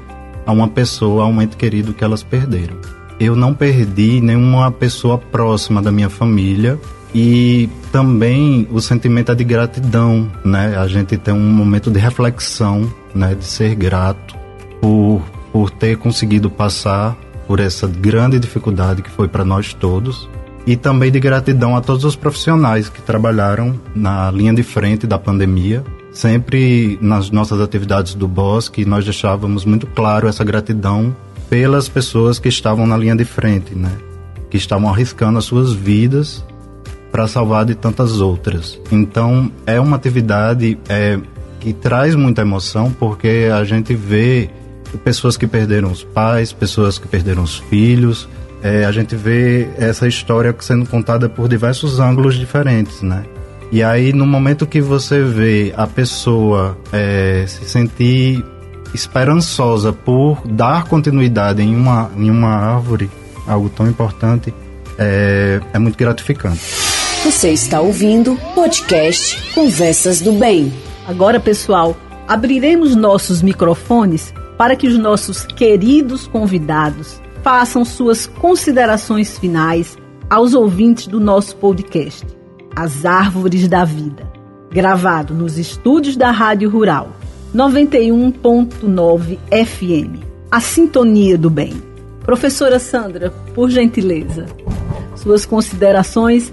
a 0.47 0.53
uma 0.53 0.69
pessoa, 0.69 1.25
a 1.25 1.27
um 1.27 1.43
ente 1.43 1.57
querido 1.57 1.93
que 1.93 2.05
elas 2.05 2.23
perderam. 2.23 2.77
Eu 3.19 3.35
não 3.35 3.53
perdi 3.53 4.21
nenhuma 4.21 4.71
pessoa 4.71 5.19
próxima 5.19 5.83
da 5.83 5.91
minha 5.91 6.09
família 6.09 6.79
e 7.15 7.69
também 7.91 8.67
o 8.71 8.81
sentimento 8.81 9.33
é 9.33 9.35
de 9.35 9.45
gratidão, 9.45 10.31
né? 10.45 10.77
A 10.77 10.87
gente 10.87 11.17
tem 11.17 11.33
um 11.33 11.51
momento 11.51 11.91
de 11.91 11.99
reflexão, 11.99 12.93
né? 13.15 13.35
De 13.35 13.45
ser 13.45 13.75
grato 13.75 14.37
por, 14.81 15.23
por 15.53 15.71
ter 15.71 15.97
conseguido 15.97 16.51
passar 16.51 17.17
por 17.47 17.61
essa 17.61 17.87
grande 17.87 18.39
dificuldade 18.39 19.03
que 19.03 19.11
foi 19.11 19.29
para 19.29 19.45
nós 19.45 19.73
todos 19.73 20.29
e 20.67 20.77
também 20.77 21.13
de 21.13 21.21
gratidão 21.21 21.77
a 21.77 21.81
todos 21.81 22.05
os 22.05 22.17
profissionais 22.17 22.89
que 22.89 23.01
trabalharam 23.01 23.79
na 23.95 24.31
linha 24.31 24.53
de 24.53 24.65
frente 24.65 25.07
da 25.07 25.19
pandemia. 25.19 25.85
Sempre 26.13 26.99
nas 27.01 27.31
nossas 27.31 27.61
atividades 27.61 28.15
do 28.15 28.27
Bosque, 28.27 28.85
nós 28.85 29.05
deixávamos 29.05 29.65
muito 29.65 29.87
claro 29.87 30.27
essa 30.27 30.43
gratidão 30.43 31.15
pelas 31.49 31.89
pessoas 31.89 32.39
que 32.39 32.49
estavam 32.49 32.87
na 32.87 32.97
linha 32.97 33.15
de 33.15 33.25
frente, 33.25 33.75
né? 33.75 33.93
Que 34.51 34.57
estavam 34.57 34.89
arriscando 34.89 35.39
as 35.39 35.45
suas 35.45 35.73
vidas 35.73 36.45
para 37.17 37.27
salvar 37.27 37.65
de 37.65 37.75
tantas 37.75 38.21
outras. 38.21 38.79
Então, 38.93 39.51
é 39.65 39.81
uma 39.81 39.97
atividade 39.97 40.79
é, 40.87 41.19
que 41.59 41.73
traz 41.73 42.15
muita 42.15 42.43
emoção 42.43 42.93
porque 42.93 43.49
a 43.51 43.65
gente 43.65 43.95
vê 43.95 44.51
pessoas 45.03 45.35
que 45.35 45.47
perderam 45.47 45.91
os 45.91 46.05
pais, 46.05 46.53
pessoas 46.53 46.99
que 46.99 47.09
perderam 47.09 47.43
os 47.43 47.57
filhos. 47.57 48.29
É, 48.63 48.85
a 48.85 48.93
gente 48.93 49.17
vê 49.17 49.67
essa 49.79 50.07
história 50.07 50.55
sendo 50.61 50.85
contada 50.85 51.27
por 51.27 51.49
diversos 51.49 52.01
ângulos 52.01 52.35
diferentes, 52.35 53.01
né? 53.01 53.25
E 53.73 53.83
aí, 53.83 54.13
no 54.13 54.27
momento 54.27 54.67
que 54.67 54.83
você 54.83 55.23
vê 55.23 55.73
a 55.75 55.87
pessoa 55.87 56.77
é, 56.93 57.47
se 57.49 57.65
sentir 57.65 58.45
esperançosa 58.93 59.91
por 59.91 60.47
dar 60.47 60.85
continuidade 60.85 61.63
em 61.63 61.75
uma, 61.75 62.11
em 62.15 62.29
uma 62.29 62.51
árvore, 62.51 63.11
algo 63.47 63.71
tão 63.71 63.89
importante, 63.89 64.53
é, 64.99 65.63
é 65.73 65.79
muito 65.79 65.97
gratificante. 65.97 66.96
Você 67.27 67.51
está 67.51 67.81
ouvindo 67.81 68.39
podcast 68.55 69.53
Conversas 69.53 70.21
do 70.21 70.31
Bem. 70.31 70.73
Agora, 71.09 71.41
pessoal, 71.41 71.97
abriremos 72.29 72.95
nossos 72.95 73.43
microfones 73.43 74.33
para 74.57 74.77
que 74.77 74.87
os 74.87 74.97
nossos 74.97 75.45
queridos 75.45 76.29
convidados 76.29 77.21
façam 77.43 77.85
suas 77.85 78.29
considerações 78.29 79.37
finais 79.41 79.99
aos 80.31 80.55
ouvintes 80.55 81.09
do 81.09 81.19
nosso 81.19 81.57
podcast, 81.57 82.25
As 82.77 83.05
Árvores 83.05 83.67
da 83.67 83.85
Vida, 83.85 84.31
gravado 84.71 85.35
nos 85.35 85.59
estúdios 85.59 86.17
da 86.17 86.31
Rádio 86.31 86.71
Rural, 86.71 87.11
91.9 87.53 89.37
FM. 89.51 90.23
A 90.49 90.61
Sintonia 90.61 91.37
do 91.37 91.51
Bem. 91.51 91.75
Professora 92.21 92.79
Sandra, 92.79 93.35
por 93.53 93.69
gentileza, 93.69 94.47
suas 95.17 95.45
considerações 95.45 96.53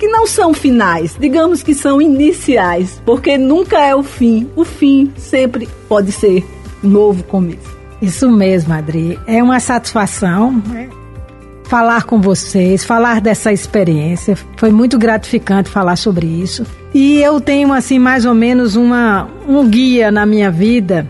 que 0.00 0.08
não 0.08 0.26
são 0.26 0.54
finais, 0.54 1.14
digamos 1.20 1.62
que 1.62 1.74
são 1.74 2.00
iniciais, 2.00 3.00
porque 3.04 3.36
nunca 3.36 3.78
é 3.78 3.94
o 3.94 4.02
fim. 4.02 4.48
O 4.56 4.64
fim 4.64 5.12
sempre 5.18 5.68
pode 5.86 6.10
ser 6.10 6.42
novo 6.82 7.22
começo. 7.22 7.78
Isso 8.00 8.30
mesmo, 8.30 8.72
Adri. 8.72 9.18
É 9.26 9.42
uma 9.42 9.60
satisfação 9.60 10.62
né? 10.66 10.88
falar 11.64 12.04
com 12.04 12.18
vocês, 12.18 12.82
falar 12.82 13.20
dessa 13.20 13.52
experiência. 13.52 14.38
Foi 14.56 14.72
muito 14.72 14.98
gratificante 14.98 15.68
falar 15.68 15.96
sobre 15.96 16.26
isso. 16.26 16.64
E 16.94 17.20
eu 17.20 17.38
tenho, 17.38 17.70
assim, 17.70 17.98
mais 17.98 18.24
ou 18.24 18.34
menos 18.34 18.76
uma, 18.76 19.28
um 19.46 19.68
guia 19.68 20.10
na 20.10 20.24
minha 20.24 20.50
vida 20.50 21.06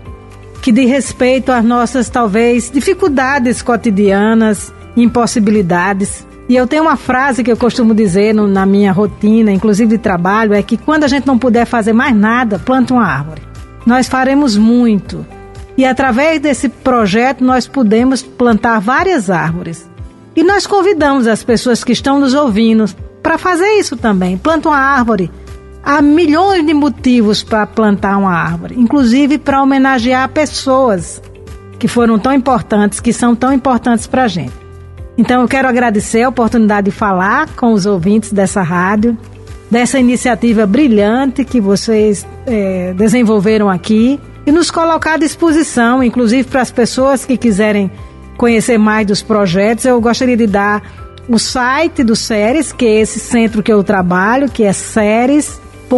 que 0.61 0.73
diz 0.73 0.91
respeito 0.91 1.53
às 1.53 1.65
nossas, 1.65 2.11
talvez, 2.11 2.69
dificuldades 2.71 3.63
cotidianas, 3.63 4.73
impossibilidades. 4.97 6.27
E 6.51 6.57
eu 6.57 6.67
tenho 6.67 6.83
uma 6.83 6.97
frase 6.97 7.45
que 7.45 7.53
eu 7.53 7.57
costumo 7.57 7.95
dizer 7.95 8.35
no, 8.35 8.49
na 8.49 8.67
minha 8.67 8.91
rotina, 8.91 9.53
inclusive 9.53 9.97
de 9.97 9.99
trabalho, 9.99 10.53
é 10.53 10.61
que 10.61 10.77
quando 10.77 11.05
a 11.05 11.07
gente 11.07 11.25
não 11.25 11.39
puder 11.39 11.65
fazer 11.65 11.93
mais 11.93 12.13
nada, 12.13 12.59
planta 12.59 12.93
uma 12.93 13.07
árvore. 13.07 13.41
Nós 13.87 14.09
faremos 14.09 14.57
muito 14.57 15.25
e 15.79 15.85
através 15.85 16.41
desse 16.41 16.69
projeto 16.69 17.45
nós 17.45 17.69
pudemos 17.69 18.21
plantar 18.21 18.81
várias 18.81 19.31
árvores. 19.31 19.89
E 20.35 20.43
nós 20.43 20.67
convidamos 20.67 21.29
as 21.29 21.45
pessoas 21.45 21.85
que 21.85 21.93
estão 21.93 22.19
nos 22.19 22.35
ouvindo 22.35 22.85
para 23.23 23.39
fazer 23.39 23.79
isso 23.79 23.97
também. 23.97 24.37
Planta 24.37 24.71
uma 24.71 24.77
árvore. 24.77 25.31
Há 25.85 26.03
milhões 26.03 26.67
de 26.67 26.75
motivos 26.75 27.45
para 27.45 27.65
plantar 27.65 28.17
uma 28.17 28.35
árvore, 28.35 28.75
inclusive 28.77 29.39
para 29.39 29.63
homenagear 29.63 30.29
pessoas 30.31 31.23
que 31.79 31.87
foram 31.87 32.19
tão 32.19 32.33
importantes, 32.33 32.99
que 32.99 33.13
são 33.13 33.37
tão 33.37 33.53
importantes 33.53 34.09
para 34.09 34.25
a 34.25 34.29
gente. 34.29 34.60
Então 35.21 35.43
eu 35.43 35.49
quero 35.49 35.69
agradecer 35.69 36.23
a 36.23 36.31
oportunidade 36.31 36.87
de 36.87 36.91
falar 36.91 37.47
com 37.55 37.75
os 37.75 37.85
ouvintes 37.85 38.33
dessa 38.33 38.63
rádio, 38.63 39.19
dessa 39.71 39.99
iniciativa 39.99 40.65
brilhante 40.67 41.45
que 41.45 41.61
vocês 41.61 42.27
é, 42.47 42.95
desenvolveram 42.95 43.69
aqui 43.69 44.19
e 44.47 44.51
nos 44.51 44.71
colocar 44.71 45.13
à 45.13 45.17
disposição, 45.19 46.03
inclusive 46.03 46.45
para 46.45 46.63
as 46.63 46.71
pessoas 46.71 47.27
que 47.27 47.37
quiserem 47.37 47.91
conhecer 48.39 48.79
mais 48.79 49.07
dos 49.07 49.21
projetos. 49.21 49.85
Eu 49.85 50.01
gostaria 50.01 50.39
de 50.39 50.47
dar 50.47 50.83
o 51.29 51.39
site 51.39 52.03
do 52.03 52.17
SERES, 52.17 52.73
que 52.73 52.87
é 52.87 53.01
esse 53.01 53.21
centro 53.21 53.63
que 53.63 53.71
eu 53.71 53.85
trabalho, 53.85 54.49
que 54.49 54.65
é 54.65 54.73
seres.frn.br, 54.73 55.91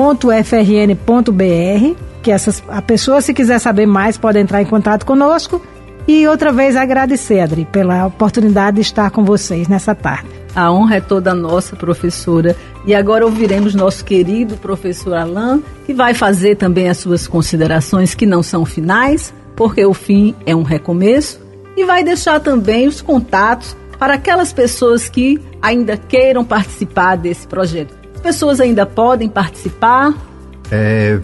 que 2.20 2.32
essas, 2.32 2.60
a 2.66 2.82
pessoa, 2.82 3.20
se 3.20 3.32
quiser 3.32 3.60
saber 3.60 3.86
mais, 3.86 4.18
pode 4.18 4.40
entrar 4.40 4.60
em 4.60 4.66
contato 4.66 5.06
conosco. 5.06 5.62
E 6.06 6.26
outra 6.26 6.52
vez 6.52 6.74
agradecer, 6.76 7.40
Adri, 7.40 7.64
pela 7.64 8.06
oportunidade 8.06 8.76
de 8.76 8.80
estar 8.82 9.10
com 9.10 9.24
vocês 9.24 9.68
nessa 9.68 9.94
tarde. 9.94 10.28
A 10.54 10.70
honra 10.70 10.96
é 10.96 11.00
toda 11.00 11.34
nossa, 11.34 11.76
professora. 11.76 12.56
E 12.84 12.94
agora 12.94 13.24
ouviremos 13.24 13.74
nosso 13.74 14.04
querido 14.04 14.56
professor 14.56 15.14
Alain, 15.14 15.62
que 15.86 15.94
vai 15.94 16.12
fazer 16.14 16.56
também 16.56 16.88
as 16.88 16.98
suas 16.98 17.26
considerações 17.28 18.14
que 18.14 18.26
não 18.26 18.42
são 18.42 18.64
finais, 18.64 19.32
porque 19.54 19.84
o 19.86 19.94
fim 19.94 20.34
é 20.44 20.54
um 20.54 20.62
recomeço, 20.62 21.40
e 21.76 21.84
vai 21.84 22.02
deixar 22.02 22.40
também 22.40 22.88
os 22.88 23.00
contatos 23.00 23.76
para 23.98 24.14
aquelas 24.14 24.52
pessoas 24.52 25.08
que 25.08 25.40
ainda 25.62 25.96
queiram 25.96 26.44
participar 26.44 27.16
desse 27.16 27.46
projeto. 27.46 27.94
As 28.16 28.20
pessoas 28.20 28.60
ainda 28.60 28.84
podem 28.84 29.28
participar? 29.28 30.12
É, 30.70 31.20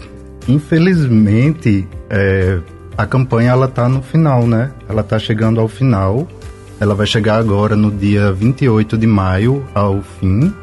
infelizmente, 0.47 1.85
é, 2.09 2.59
a 2.99 3.05
campanha 3.05 3.51
ela 3.51 3.65
está 3.65 3.87
no 3.87 4.01
final, 4.01 4.45
né? 4.45 4.71
Ela 4.89 4.99
está 4.99 5.17
chegando 5.17 5.61
ao 5.61 5.69
final. 5.69 6.27
Ela 6.81 6.93
vai 6.93 7.07
chegar 7.07 7.37
agora 7.37 7.73
no 7.73 7.89
dia 7.89 8.33
28 8.33 8.97
de 8.97 9.07
maio 9.07 9.65
ao 9.73 10.01
fim, 10.01 10.53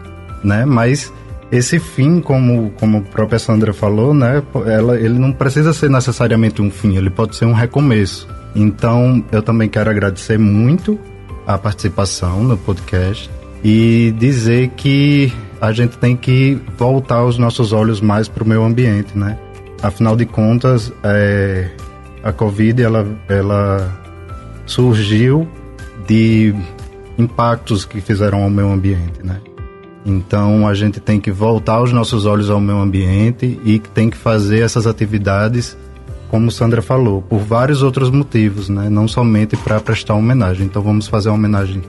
né? 0.44 0.66
Mas 0.66 1.10
esse 1.50 1.78
fim, 1.78 2.20
como, 2.20 2.72
como 2.78 2.98
a 2.98 3.00
própria 3.00 3.38
Sandra 3.38 3.72
falou, 3.72 4.12
né? 4.12 4.42
Ela, 4.66 5.00
ele 5.00 5.18
não 5.18 5.32
precisa 5.32 5.72
ser 5.72 5.88
necessariamente 5.88 6.60
um 6.60 6.70
fim, 6.70 6.98
ele 6.98 7.08
pode 7.08 7.34
ser 7.36 7.46
um 7.46 7.54
recomeço. 7.54 8.28
Então, 8.54 9.24
eu 9.32 9.40
também 9.40 9.70
quero 9.70 9.88
agradecer 9.88 10.38
muito 10.38 11.00
a 11.46 11.56
participação 11.56 12.44
no 12.44 12.58
podcast 12.58 13.30
e 13.64 14.14
dizer 14.18 14.68
que 14.76 15.32
a 15.58 15.72
gente 15.72 15.96
tem 15.96 16.14
que 16.14 16.60
voltar 16.76 17.24
os 17.24 17.38
nossos 17.38 17.72
olhos 17.72 17.98
mais 17.98 18.28
para 18.28 18.44
o 18.44 18.46
meio 18.46 18.62
ambiente, 18.62 19.16
né? 19.16 19.38
Afinal 19.82 20.14
de 20.14 20.26
contas, 20.26 20.92
é, 21.02 21.70
a 22.22 22.32
Covid 22.32 22.82
ela, 22.82 23.06
ela 23.28 23.92
surgiu 24.66 25.48
de 26.06 26.54
impactos 27.18 27.84
que 27.84 28.00
fizeram 28.00 28.42
ao 28.42 28.50
meio 28.50 28.70
ambiente, 28.70 29.22
né? 29.22 29.40
Então 30.04 30.68
a 30.68 30.74
gente 30.74 31.00
tem 31.00 31.18
que 31.20 31.32
voltar 31.32 31.82
os 31.82 31.92
nossos 31.92 32.26
olhos 32.26 32.48
ao 32.48 32.60
meio 32.60 32.78
ambiente 32.78 33.60
e 33.64 33.78
tem 33.78 34.08
que 34.08 34.16
fazer 34.16 34.60
essas 34.60 34.86
atividades, 34.86 35.76
como 36.28 36.50
Sandra 36.50 36.80
falou, 36.80 37.22
por 37.22 37.40
vários 37.40 37.82
outros 37.82 38.10
motivos, 38.10 38.68
né? 38.68 38.88
Não 38.88 39.08
somente 39.08 39.56
para 39.56 39.80
prestar 39.80 40.14
homenagem. 40.14 40.66
Então 40.66 40.80
vamos 40.80 41.08
fazer 41.08 41.28
uma 41.28 41.36
homenagem 41.36 41.82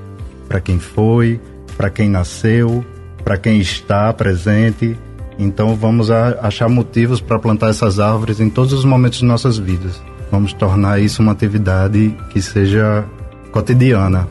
para 0.48 0.60
quem 0.60 0.80
foi, 0.80 1.40
para 1.76 1.92
quem 1.92 2.10
nasceu, 2.10 2.84
para 3.24 3.38
quem 3.38 3.60
está 3.60 4.12
presente. 4.14 4.98
Então 5.38 5.76
vamos 5.76 6.10
achar 6.10 6.68
motivos 6.68 7.22
para 7.22 7.38
plantar 7.38 7.70
essas 7.70 8.00
árvores 8.00 8.40
em 8.40 8.50
todos 8.50 8.74
os 8.74 8.84
momentos 8.84 9.20
de 9.20 9.26
nossas 9.26 9.60
vidas. 9.60 10.02
Vamos 10.32 10.54
tornar 10.54 11.00
isso 11.00 11.22
uma 11.22 11.32
atividade 11.32 12.16
que 12.30 12.42
seja 12.42 13.06
cotidiana. 13.52 14.28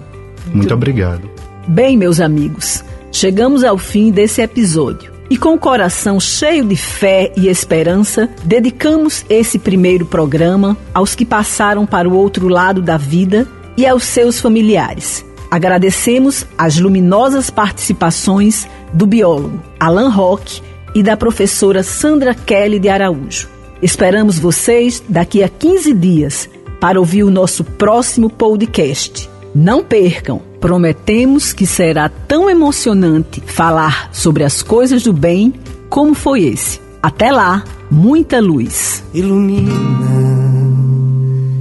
Muito, 0.46 0.56
Muito 0.56 0.74
obrigado. 0.74 1.28
Bem, 1.66 1.96
meus 1.96 2.20
amigos, 2.20 2.84
chegamos 3.10 3.64
ao 3.64 3.76
fim 3.76 4.10
desse 4.10 4.40
episódio. 4.40 5.12
E 5.28 5.36
com 5.36 5.54
o 5.54 5.58
coração 5.58 6.20
cheio 6.20 6.64
de 6.64 6.76
fé 6.76 7.32
e 7.36 7.48
esperança, 7.48 8.30
dedicamos 8.44 9.24
esse 9.28 9.58
primeiro 9.58 10.06
programa 10.06 10.76
aos 10.94 11.16
que 11.16 11.24
passaram 11.24 11.84
para 11.84 12.08
o 12.08 12.14
outro 12.14 12.46
lado 12.46 12.80
da 12.80 12.96
vida 12.96 13.48
e 13.76 13.84
aos 13.84 14.04
seus 14.04 14.38
familiares. 14.38 15.26
Agradecemos 15.50 16.46
as 16.56 16.78
luminosas 16.78 17.50
participações 17.50 18.68
do 18.92 19.06
biólogo 19.06 19.60
Alan 19.80 20.08
Roque 20.08 20.62
e 20.94 21.02
da 21.02 21.16
professora 21.16 21.82
Sandra 21.82 22.34
Kelly 22.34 22.78
de 22.78 22.88
Araújo. 22.88 23.55
Esperamos 23.82 24.38
vocês 24.38 25.02
daqui 25.08 25.42
a 25.42 25.48
15 25.48 25.92
dias 25.94 26.48
para 26.80 26.98
ouvir 26.98 27.24
o 27.24 27.30
nosso 27.30 27.64
próximo 27.64 28.30
podcast. 28.30 29.28
Não 29.54 29.82
percam, 29.82 30.40
prometemos 30.60 31.52
que 31.52 31.66
será 31.66 32.08
tão 32.08 32.48
emocionante 32.50 33.40
falar 33.40 34.10
sobre 34.12 34.44
as 34.44 34.62
coisas 34.62 35.02
do 35.02 35.12
bem 35.12 35.54
como 35.88 36.14
foi 36.14 36.44
esse. 36.44 36.80
Até 37.02 37.30
lá, 37.30 37.64
muita 37.90 38.40
luz. 38.40 39.04
Ilumina, 39.14 39.72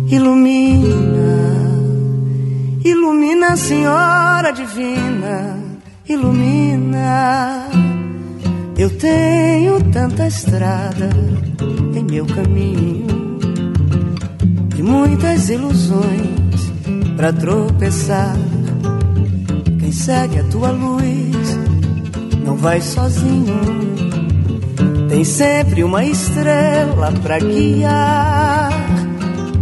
ilumina, 0.10 1.38
ilumina, 2.84 3.56
Senhora 3.56 4.52
Divina, 4.52 5.60
ilumina. 6.08 7.85
Eu 8.78 8.90
tenho 8.98 9.82
tanta 9.92 10.28
estrada 10.28 11.10
em 11.96 12.04
meu 12.04 12.26
caminho 12.26 13.08
e 14.78 14.82
muitas 14.84 15.50
ilusões 15.50 16.74
para 17.16 17.32
tropeçar. 17.32 18.36
Quem 19.80 19.92
segue 19.92 20.40
a 20.40 20.44
tua 20.46 20.72
luz 20.72 21.58
não 22.46 22.56
vai 22.56 22.82
sozinho 22.82 23.86
tem 25.16 25.24
sempre 25.24 25.82
uma 25.82 26.04
estrela 26.04 27.10
para 27.24 27.40
guiar. 27.40 28.70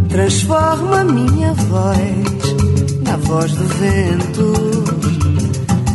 Transforma 0.08 1.04
minha 1.04 1.52
voz 1.52 2.00
na 3.04 3.16
voz 3.18 3.52
do 3.52 3.64
vento. 3.64 4.52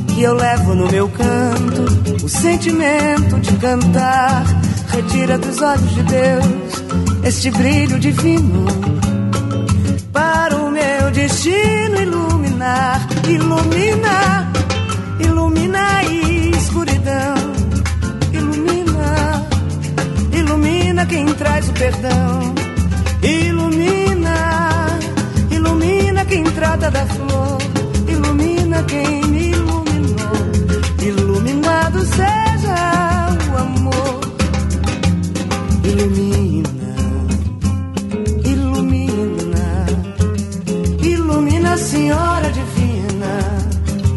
Que 0.08 0.22
eu 0.24 0.34
levo 0.34 0.76
no 0.76 0.90
meu 0.90 1.10
canto 1.10 1.88
o 2.30 2.32
sentimento 2.32 3.39
de 3.39 3.58
cantar. 3.58 4.44
Retira 4.89 5.38
dos 5.38 5.60
olhos 5.62 5.96
de 5.96 6.04
Deus 6.04 6.84
este 7.24 7.50
brilho 7.52 8.00
divino. 8.00 8.65
Para 10.13 10.56
o 10.56 10.72
meu 10.72 11.12
destino 11.12 12.00
iluminar, 12.00 13.08
iluminar, 13.28 14.52
ilumina 15.20 15.98
a 15.98 16.04
escuridão 16.04 17.36
ilumina 20.32 21.06
quem 21.06 21.26
traz 21.34 21.68
o 21.68 21.74
perdão. 21.74 22.54
Ilumina, 23.24 25.00
ilumina 25.50 26.26
quem 26.26 26.44
trata 26.44 26.92
da 26.92 27.06
flor. 27.06 27.58
Ilumina 28.08 28.84
quem 28.84 29.29
Ilumina, 36.00 36.96
ilumina, 38.46 39.86
ilumina, 41.04 41.78
Senhora 41.78 42.50
Divina. 42.54 43.34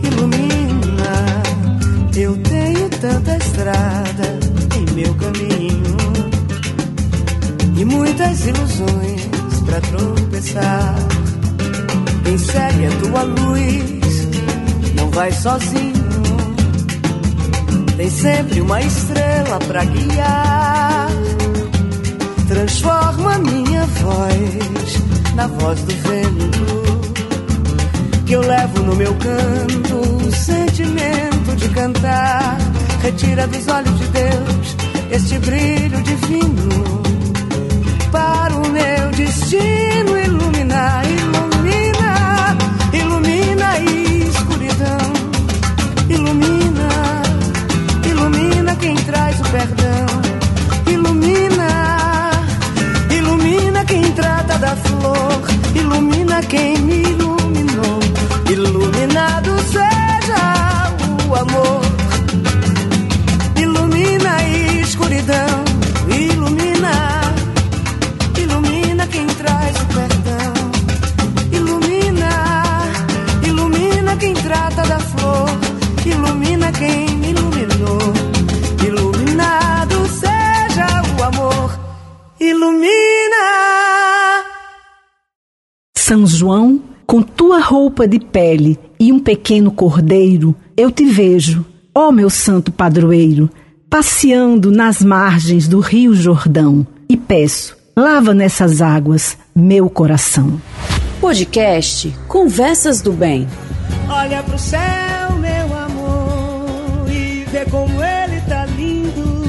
Ilumina, 0.05 1.43
eu 2.15 2.41
tenho 2.45 2.89
tanta 2.89 3.37
estrada 3.37 4.39
em 4.77 4.95
meu 4.95 5.13
caminho 5.17 5.97
e 7.77 7.85
muitas 7.85 8.47
ilusões 8.47 9.27
para 9.67 9.81
tropeçar. 9.81 10.95
Quem 12.23 12.39
segue 12.39 12.87
a 12.87 12.91
tua 13.01 13.23
luz 13.25 14.29
não 14.95 15.11
vai 15.11 15.33
sozinho. 15.33 15.93
Tem 17.97 18.09
sempre 18.09 18.61
uma 18.61 18.81
estrela 18.81 19.59
para 19.67 19.85
guiar. 19.85 20.62
Transforma 22.53 23.39
minha 23.39 23.87
voz 23.87 25.35
na 25.35 25.47
voz 25.47 25.81
do 25.81 25.95
vento. 26.03 27.15
Que 28.27 28.35
eu 28.35 28.43
levo 28.43 28.83
no 28.83 28.95
meu 28.95 29.15
canto 29.15 30.27
o 30.27 30.31
sentimento 30.31 31.57
de 31.57 31.71
cantar. 31.71 32.59
Retira 33.01 33.47
dos 33.47 33.67
olhos 33.69 33.99
de 33.99 34.07
Deus 34.09 34.77
este 35.11 35.39
brilho 35.39 36.03
divino 36.03 37.02
pele 88.33 88.79
e 88.99 89.13
um 89.13 89.21
pequeno 89.21 89.71
cordeiro, 89.71 90.55
eu 90.77 90.91
te 90.91 91.05
vejo, 91.05 91.65
ó 91.95 92.11
meu 92.11 92.31
santo 92.31 92.73
padroeiro, 92.73 93.51
passeando 93.89 94.73
nas 94.73 95.03
margens 95.03 95.69
do 95.69 95.79
Rio 95.79 96.15
Jordão, 96.15 96.87
e 97.09 97.17
peço 97.17 97.83
Lava 97.95 98.33
nessas 98.33 98.81
águas 98.81 99.37
meu 99.55 99.91
coração. 99.91 100.59
Podcast 101.21 102.09
Conversas 102.27 103.03
do 103.03 103.13
Bem. 103.13 103.47
Olha 104.09 104.43
pro 104.43 104.59
céu, 104.59 105.33
meu 105.39 105.77
amor, 105.77 107.07
e 107.11 107.45
vê 107.51 107.67
como 107.67 108.03
ele 108.03 108.41
tá 108.49 108.65
lindo. 108.65 109.45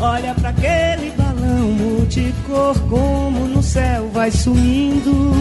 Olha 0.00 0.34
para 0.34 0.48
aquele 0.48 1.12
balão 1.16 1.68
multicor, 1.70 2.76
como 2.88 3.46
no 3.46 3.62
céu 3.62 4.10
vai 4.12 4.32
sumindo. 4.32 5.32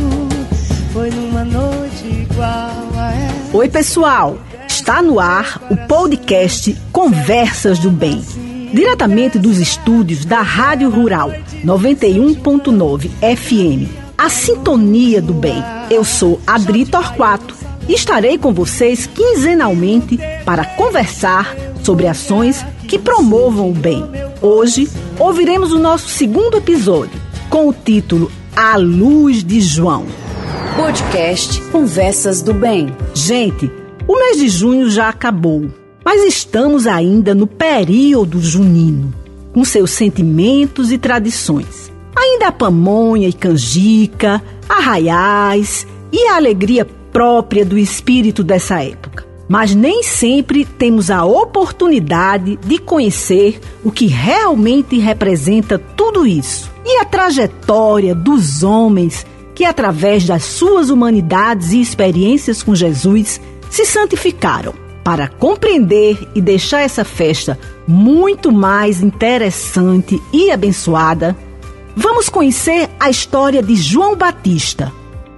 Foi 0.96 1.10
numa 1.10 1.44
noite 1.44 2.08
igual 2.08 2.48
a 2.96 3.14
essa. 3.14 3.58
Oi, 3.58 3.68
pessoal! 3.68 4.38
Está 4.66 5.02
no 5.02 5.20
ar 5.20 5.62
o 5.70 5.76
podcast 5.76 6.74
Conversas 6.94 7.80
do 7.80 7.92
Bem 7.92 8.24
diretamente 8.74 9.38
dos 9.38 9.60
estúdios 9.60 10.24
da 10.24 10.42
Rádio 10.42 10.90
Rural 10.90 11.34
91.9 11.66 13.10
FM. 13.10 13.92
A 14.18 14.30
Sintonia 14.30 15.22
do 15.22 15.34
Bem. 15.34 15.62
Eu 15.90 16.06
sou 16.06 16.40
Adri 16.48 16.86
Torquato 16.86 17.54
e 17.90 17.94
estarei 17.94 18.38
com 18.38 18.54
vocês 18.54 19.06
quinzenalmente 19.06 20.18
para 20.46 20.64
conversar 20.64 21.54
sobre 21.84 22.08
ações 22.08 22.66
que 22.88 22.98
promovam 22.98 23.70
o 23.70 23.74
bem. 23.74 24.02
Hoje 24.42 24.90
ouviremos 25.20 25.74
o 25.74 25.78
nosso 25.78 26.08
segundo 26.08 26.56
episódio 26.56 27.20
com 27.50 27.68
o 27.68 27.74
título 27.74 28.32
A 28.56 28.78
Luz 28.78 29.44
de 29.44 29.60
João. 29.60 30.06
Podcast 30.76 31.62
Conversas 31.72 32.42
do 32.42 32.54
Bem. 32.54 32.96
Gente, 33.14 33.72
o 34.08 34.20
mês 34.20 34.38
de 34.38 34.50
junho 34.50 34.90
já 34.90 35.10
acabou 35.10 35.70
mas 36.06 36.22
estamos 36.24 36.86
ainda 36.86 37.34
no 37.34 37.48
período 37.48 38.40
junino, 38.40 39.12
com 39.52 39.66
seus 39.66 39.90
sentimentos 39.90 40.92
e 40.92 41.00
tradições. 41.00 41.92
Ainda 42.16 42.50
a 42.50 42.52
pamonha 42.52 43.28
e 43.28 43.34
canjica, 43.34 44.40
arraiais 44.70 45.88
e 46.12 46.28
a 46.28 46.36
alegria 46.36 46.86
própria 47.12 47.66
do 47.66 47.76
espírito 47.76 48.44
dessa 48.44 48.84
época. 48.84 49.26
Mas 49.50 49.74
nem 49.74 50.04
sempre 50.04 50.64
temos 50.64 51.10
a 51.10 51.26
oportunidade 51.26 52.60
de 52.64 52.78
conhecer 52.78 53.60
o 53.84 53.92
que 53.92 54.06
realmente 54.06 55.00
representa 55.00 55.80
tudo 55.80 56.28
isso 56.28 56.72
e 56.86 57.00
a 57.00 57.06
trajetória 57.06 58.14
dos 58.14 58.62
homens 58.62 59.26
que, 59.56 59.64
através 59.64 60.26
das 60.26 60.44
suas 60.44 60.90
humanidades 60.90 61.72
e 61.72 61.80
experiências 61.80 62.62
com 62.62 62.76
Jesus, 62.76 63.40
se 63.70 63.86
santificaram 63.86 64.74
para 65.04 65.28
compreender 65.28 66.18
e 66.36 66.42
deixar 66.42 66.82
essa 66.82 67.06
festa 67.06 67.58
muito 67.88 68.52
mais 68.52 69.02
interessante 69.02 70.22
e 70.34 70.52
abençoada, 70.52 71.36
vamos 71.96 72.28
conhecer 72.28 72.90
a 73.00 73.10
história 73.10 73.64
de 73.64 73.76
João 73.76 74.16
Batista, 74.16 74.92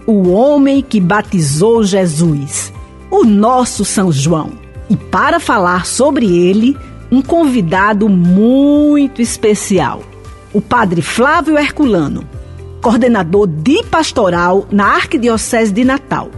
o 0.05 0.31
homem 0.31 0.81
que 0.81 0.99
batizou 0.99 1.83
Jesus, 1.83 2.73
o 3.11 3.23
nosso 3.23 3.85
São 3.85 4.11
João. 4.11 4.51
E 4.89 4.95
para 4.95 5.39
falar 5.39 5.85
sobre 5.85 6.25
ele, 6.25 6.75
um 7.11 7.21
convidado 7.21 8.07
muito 8.09 9.21
especial, 9.21 10.01
o 10.53 10.61
Padre 10.61 11.01
Flávio 11.01 11.57
Herculano. 11.57 12.36
Coordenador 12.81 13.47
de 13.47 13.83
pastoral 13.83 14.67
na 14.71 14.95
Arquidiocese 14.95 15.71
de 15.71 15.83
Natal, 15.83 16.29